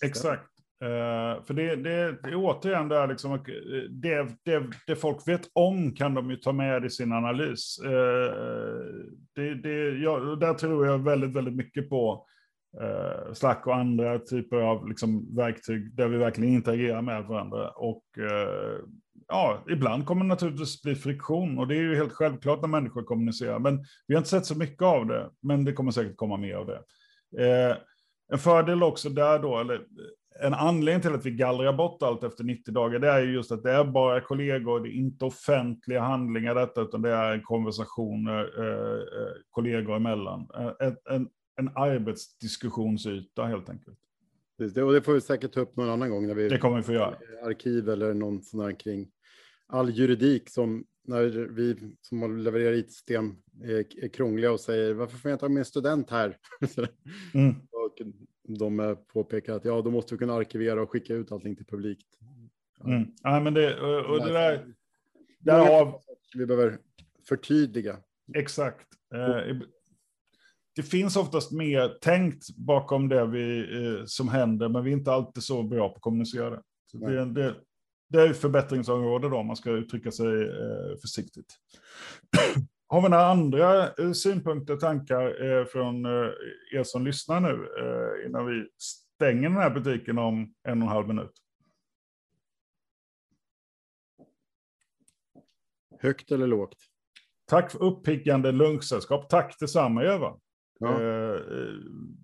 Exakt. 0.04 0.50
Uh, 0.82 1.44
för 1.44 1.54
det, 1.54 1.76
det, 1.76 2.18
det 2.22 2.28
är 2.28 2.34
återigen 2.34 2.88
där 2.88 3.08
liksom, 3.08 3.44
det, 3.90 4.28
det, 4.44 4.70
det 4.86 4.96
folk 4.96 5.28
vet 5.28 5.50
om 5.52 5.92
kan 5.92 6.14
de 6.14 6.30
ju 6.30 6.36
ta 6.36 6.52
med 6.52 6.84
i 6.84 6.90
sin 6.90 7.12
analys. 7.12 7.78
Uh, 7.84 7.90
det, 9.34 9.54
det, 9.54 9.98
jag, 9.98 10.40
där 10.40 10.54
tror 10.54 10.86
jag 10.86 10.98
väldigt, 10.98 11.36
väldigt 11.36 11.54
mycket 11.54 11.88
på 11.88 12.26
uh, 12.82 13.32
Slack 13.32 13.66
och 13.66 13.76
andra 13.76 14.18
typer 14.18 14.56
av 14.56 14.88
liksom, 14.88 15.36
verktyg 15.36 15.94
där 15.94 16.08
vi 16.08 16.16
verkligen 16.16 16.54
interagerar 16.54 17.02
med 17.02 17.24
varandra. 17.24 17.70
Och 17.70 18.04
ja, 19.28 19.64
ibland 19.68 20.06
kommer 20.06 20.22
det 20.22 20.28
naturligtvis 20.28 20.82
bli 20.82 20.94
friktion 20.94 21.58
och 21.58 21.68
det 21.68 21.76
är 21.76 21.82
ju 21.82 21.96
helt 21.96 22.12
självklart 22.12 22.60
när 22.60 22.68
människor 22.68 23.02
kommunicerar. 23.02 23.58
Men 23.58 23.84
vi 24.06 24.14
har 24.14 24.18
inte 24.18 24.30
sett 24.30 24.46
så 24.46 24.58
mycket 24.58 24.82
av 24.82 25.06
det, 25.06 25.30
men 25.42 25.64
det 25.64 25.72
kommer 25.72 25.90
säkert 25.90 26.16
komma 26.16 26.36
mer 26.36 26.54
av 26.54 26.66
det. 26.66 26.80
Eh, 27.44 27.76
en 28.32 28.38
fördel 28.38 28.82
också 28.82 29.08
där 29.08 29.38
då, 29.38 29.58
eller 29.58 29.80
en 30.40 30.54
anledning 30.54 31.02
till 31.02 31.14
att 31.14 31.26
vi 31.26 31.30
gallrar 31.30 31.72
bort 31.72 32.02
allt 32.02 32.24
efter 32.24 32.44
90 32.44 32.74
dagar, 32.74 32.98
det 32.98 33.08
är 33.08 33.20
ju 33.20 33.32
just 33.32 33.52
att 33.52 33.62
det 33.62 33.70
är 33.70 33.84
bara 33.84 34.20
kollegor, 34.20 34.80
det 34.80 34.88
är 34.88 34.92
inte 34.92 35.24
offentliga 35.24 36.00
handlingar 36.00 36.54
detta, 36.54 36.80
utan 36.80 37.02
det 37.02 37.10
är 37.10 37.42
konversationer 37.42 38.52
eh, 38.58 39.22
eh 39.22 39.32
kollegor 39.50 39.96
emellan. 39.96 40.48
Eh, 40.54 40.86
en, 40.86 40.96
en, 41.10 41.28
en 41.56 41.68
arbetsdiskussionsyta 41.74 43.44
helt 43.44 43.68
enkelt. 43.68 43.98
Det, 44.58 44.82
och 44.82 44.92
det 44.92 45.02
får 45.02 45.12
vi 45.12 45.20
säkert 45.20 45.52
ta 45.52 45.60
upp 45.60 45.76
någon 45.76 45.90
annan 45.90 46.10
gång 46.10 46.26
när 46.26 46.34
vi... 46.34 46.48
Det 46.48 46.58
kommer 46.58 46.76
vi 46.76 46.82
få 46.82 46.92
göra. 46.92 47.14
Arkiv 47.44 47.88
eller 47.88 48.14
någon 48.14 48.42
sån 48.42 48.60
här 48.60 48.72
kring 48.72 49.08
all 49.66 49.90
juridik 49.90 50.50
som 50.50 50.84
när 51.06 51.48
vi 51.48 51.76
som 52.00 52.38
levererar 52.38 52.72
IT-system 52.72 53.36
är, 53.62 54.04
är 54.04 54.08
krångliga 54.08 54.52
och 54.52 54.60
säger 54.60 54.94
varför 54.94 55.18
får 55.18 55.30
jag 55.30 55.36
inte 55.36 55.44
ha 55.44 55.50
med 55.50 55.66
student 55.66 56.10
här? 56.10 56.38
mm. 57.34 57.54
och 57.72 58.02
de 58.58 58.96
påpekar 59.12 59.56
att 59.56 59.64
ja, 59.64 59.82
då 59.82 59.90
måste 59.90 60.14
vi 60.14 60.18
kunna 60.18 60.34
arkivera 60.34 60.82
och 60.82 60.90
skicka 60.90 61.14
ut 61.14 61.32
allting 61.32 61.56
till 61.56 61.66
publik. 61.66 62.06
Mm. 62.84 63.06
Ja, 63.22 63.40
men 63.40 63.54
det, 63.54 63.80
och, 63.80 64.10
och 64.10 64.26
det 64.26 64.32
där, 64.32 64.74
därav... 65.38 66.00
Vi 66.34 66.46
behöver 66.46 66.78
förtydliga. 67.28 67.96
Exakt. 68.34 68.86
Eh, 69.14 69.56
det 70.76 70.82
finns 70.82 71.16
oftast 71.16 71.52
mer 71.52 71.98
tänkt 72.00 72.56
bakom 72.56 73.08
det 73.08 73.26
vi, 73.26 73.60
eh, 73.60 74.04
som 74.04 74.28
händer, 74.28 74.68
men 74.68 74.84
vi 74.84 74.90
är 74.90 74.96
inte 74.96 75.12
alltid 75.12 75.42
så 75.42 75.62
bra 75.62 75.88
på 75.88 75.94
att 75.94 76.00
kommunicera. 76.00 76.62
Så 76.86 76.96
det, 76.96 77.24
det, 77.24 77.54
det 78.08 78.22
är 78.22 78.32
förbättringsområde 78.32 79.28
då, 79.28 79.36
om 79.36 79.46
man 79.46 79.56
ska 79.56 79.70
uttrycka 79.70 80.10
sig 80.10 80.42
eh, 80.42 80.96
försiktigt. 81.00 81.58
Har 82.86 83.02
vi 83.02 83.08
några 83.08 83.26
andra 83.26 83.92
eh, 83.92 84.12
synpunkter, 84.12 84.76
tankar 84.76 85.44
eh, 85.44 85.64
från 85.64 86.06
er 86.72 86.82
som 86.82 87.04
lyssnar 87.04 87.40
nu 87.40 87.68
innan 88.26 88.46
vi 88.46 88.68
stänger 88.78 89.48
den 89.48 89.58
här 89.58 89.70
butiken 89.70 90.18
om 90.18 90.54
en 90.68 90.82
och 90.82 90.88
en 90.88 90.94
halv 90.94 91.08
minut? 91.08 91.32
Högt 96.00 96.32
eller 96.32 96.46
lågt? 96.46 96.76
Tack 97.46 97.70
för 97.70 97.82
uppiggande 97.82 98.52
lunchsällskap. 98.52 99.28
Tack 99.28 99.58
detsamma, 99.60 100.04
Eva. 100.04 100.36
Ja. 100.78 100.98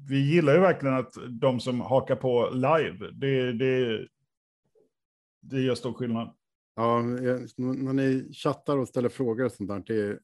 Vi 0.08 0.18
gillar 0.18 0.54
ju 0.54 0.60
verkligen 0.60 0.94
att 0.94 1.12
de 1.28 1.60
som 1.60 1.80
hakar 1.80 2.16
på 2.16 2.50
live, 2.50 3.10
det, 3.12 3.52
det, 3.52 4.06
det 5.40 5.60
gör 5.60 5.74
stor 5.74 5.92
skillnad. 5.92 6.34
Ja, 6.76 7.02
när 7.02 7.92
ni 7.92 8.32
chattar 8.32 8.78
och 8.78 8.88
ställer 8.88 9.08
frågor 9.08 9.44
och 9.44 9.52
sånt 9.52 9.68
där, 9.68 9.82
det, 9.86 10.18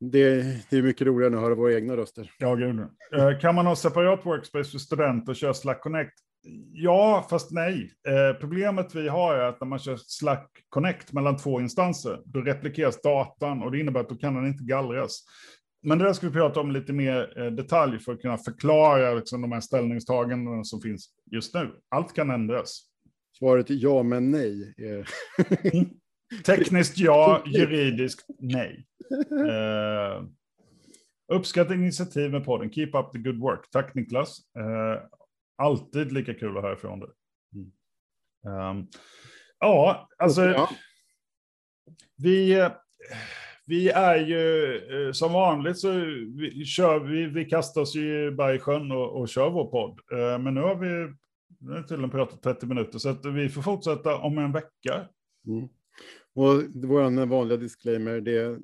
det, 0.00 0.42
det 0.70 0.76
är 0.76 0.82
mycket 0.82 1.06
roligare 1.06 1.34
att 1.34 1.40
höra 1.40 1.54
våra 1.54 1.74
egna 1.74 1.96
röster. 1.96 2.32
Ja, 2.38 2.54
gud. 2.54 2.80
Eh, 3.16 3.38
kan 3.40 3.54
man 3.54 3.66
ha 3.66 3.76
separat 3.76 4.26
workspace 4.26 4.70
för 4.70 4.78
studenter 4.78 5.32
och 5.32 5.36
köra 5.36 5.54
Slack 5.54 5.82
Connect? 5.82 6.14
Ja, 6.72 7.26
fast 7.30 7.50
nej. 7.50 7.92
Eh, 8.08 8.40
problemet 8.40 8.94
vi 8.94 9.08
har 9.08 9.34
är 9.34 9.48
att 9.48 9.60
när 9.60 9.68
man 9.68 9.78
kör 9.78 9.96
Slack 9.96 10.50
Connect 10.68 11.12
mellan 11.12 11.36
två 11.36 11.60
instanser, 11.60 12.22
då 12.24 12.40
replikeras 12.40 13.02
datan 13.02 13.62
och 13.62 13.70
det 13.70 13.80
innebär 13.80 14.00
att 14.00 14.08
då 14.08 14.14
kan 14.14 14.34
den 14.34 14.46
inte 14.46 14.64
gallras. 14.64 15.24
Men 15.82 15.98
det 15.98 16.04
där 16.04 16.12
ska 16.12 16.26
vi 16.26 16.32
prata 16.32 16.60
om 16.60 16.70
lite 16.70 16.92
mer 16.92 17.42
eh, 17.42 17.46
detalj 17.46 17.98
för 17.98 18.12
att 18.12 18.20
kunna 18.20 18.38
förklara 18.38 19.14
liksom, 19.14 19.42
de 19.42 19.52
här 19.52 19.60
ställningstagandena 19.60 20.64
som 20.64 20.80
finns 20.80 21.08
just 21.30 21.54
nu. 21.54 21.70
Allt 21.88 22.14
kan 22.14 22.30
ändras. 22.30 22.87
Svaret 23.38 23.70
ja, 23.70 24.02
men 24.02 24.30
nej. 24.30 24.74
mm. 25.74 25.88
Tekniskt 26.44 26.98
ja, 26.98 27.42
juridiskt 27.46 28.26
nej. 28.38 28.86
Uh, 29.32 30.28
uppskattar 31.32 31.74
initiativ 31.74 32.30
med 32.30 32.44
podden. 32.44 32.72
Keep 32.72 32.90
up 32.94 33.12
the 33.12 33.18
good 33.18 33.40
work. 33.40 33.70
Tack 33.70 33.94
Niklas. 33.94 34.38
Uh, 34.58 35.02
alltid 35.56 36.12
lika 36.12 36.34
kul 36.34 36.56
att 36.56 36.62
höra 36.62 36.76
ifrån 36.76 37.00
dig. 37.00 37.08
Um, 38.46 38.88
ja, 39.58 40.08
alltså. 40.18 40.44
Ja. 40.44 40.70
Vi, 42.16 42.68
vi 43.66 43.88
är 43.88 44.16
ju 44.16 44.76
eh, 44.76 45.12
som 45.12 45.32
vanligt 45.32 45.78
så 45.78 45.92
vi, 46.36 46.64
kör 46.64 46.98
vi, 46.98 47.26
vi 47.26 47.44
kastar 47.44 47.80
oss 47.80 47.94
ju 47.94 48.30
bara 48.30 48.54
i 48.54 48.58
sjön 48.58 48.92
och, 48.92 49.20
och 49.20 49.28
kör 49.28 49.50
vår 49.50 49.70
podd. 49.70 50.00
Uh, 50.12 50.38
men 50.38 50.54
nu 50.54 50.60
har 50.60 50.74
vi 50.74 51.14
nu 51.58 51.72
har 51.72 51.82
tydligen 51.82 52.10
pratat 52.10 52.42
30 52.42 52.66
minuter 52.66 52.98
så 52.98 53.08
att 53.08 53.26
vi 53.26 53.48
får 53.48 53.62
fortsätta 53.62 54.16
om 54.16 54.38
en 54.38 54.52
vecka. 54.52 55.08
Mm. 55.46 55.68
Och 56.34 56.62
vår 56.74 57.26
vanliga 57.26 57.58
disclaimer, 57.58 58.20
det, 58.20 58.58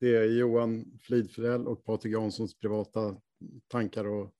det 0.00 0.16
är 0.16 0.24
Johan 0.24 0.84
Flidfrell 1.02 1.66
och 1.66 1.84
Patrik 1.84 2.12
Janssons 2.12 2.58
privata 2.58 3.16
tankar 3.68 4.06
och 4.06 4.30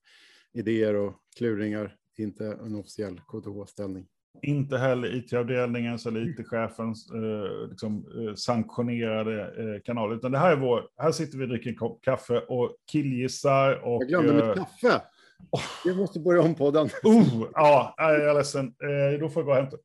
idéer 0.53 0.95
och 0.95 1.15
kluringar, 1.37 1.97
inte 2.19 2.47
en 2.47 2.75
officiell 2.75 3.21
KTH-ställning. 3.21 4.07
Inte 4.43 4.79
heller 4.79 5.17
IT-avdelningens 5.17 6.07
eller 6.07 6.29
IT-chefens 6.29 7.11
eh, 7.11 7.71
liksom, 7.71 8.07
eh, 8.19 8.35
sanktionerade 8.35 9.43
eh, 9.43 9.83
kanal, 9.83 10.13
utan 10.13 10.33
det 10.33 10.39
här 10.39 10.53
är 10.53 10.57
vår, 10.57 10.89
här 10.97 11.13
sitter 11.13 11.39
vi 11.39 11.45
och 11.45 11.49
dricker 11.49 11.71
en 11.71 11.77
kopp 11.77 12.03
kaffe 12.03 12.39
och 12.39 12.77
killgissar. 12.93 13.75
Och, 13.75 14.03
jag 14.09 14.25
glömde 14.25 14.47
mitt 14.47 14.57
eh, 14.57 14.65
kaffe. 14.65 15.03
Oh. 15.51 15.63
Jag 15.85 15.97
måste 15.97 16.21
börja 16.21 16.43
om 16.43 16.55
på 16.55 16.71
den. 16.71 16.87
Oh, 17.03 17.47
ja, 17.55 17.95
jag 17.97 18.25
är 18.25 18.35
ledsen. 18.35 18.67
Eh, 18.67 19.21
då 19.21 19.29
får 19.29 19.41
jag 19.41 19.47
gå 19.47 19.53
och 19.53 19.57
hämta. 19.57 19.77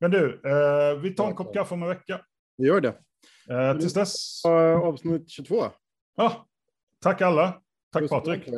Men 0.00 0.10
du, 0.10 0.40
eh, 0.44 0.98
vi 1.00 1.14
tar 1.14 1.28
en 1.28 1.34
kopp 1.34 1.54
kaffe 1.54 1.74
om 1.74 1.82
en 1.82 1.88
vecka. 1.88 2.20
Vi 2.56 2.66
gör 2.66 2.80
det. 2.80 2.94
Eh, 3.50 3.78
tills 3.78 3.94
dess. 3.94 4.44
Avsnitt 4.82 5.30
22. 5.30 5.64
Ja, 6.16 6.46
tack 7.00 7.22
alla. 7.22 7.62
Tack 7.92 8.02
Tusen 8.02 8.18
Patrik. 8.20 8.48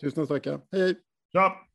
Tusen 0.00 0.26
tack. 0.26 0.46
Hej, 0.46 0.58
hej. 0.72 0.94
Ja. 1.30 1.65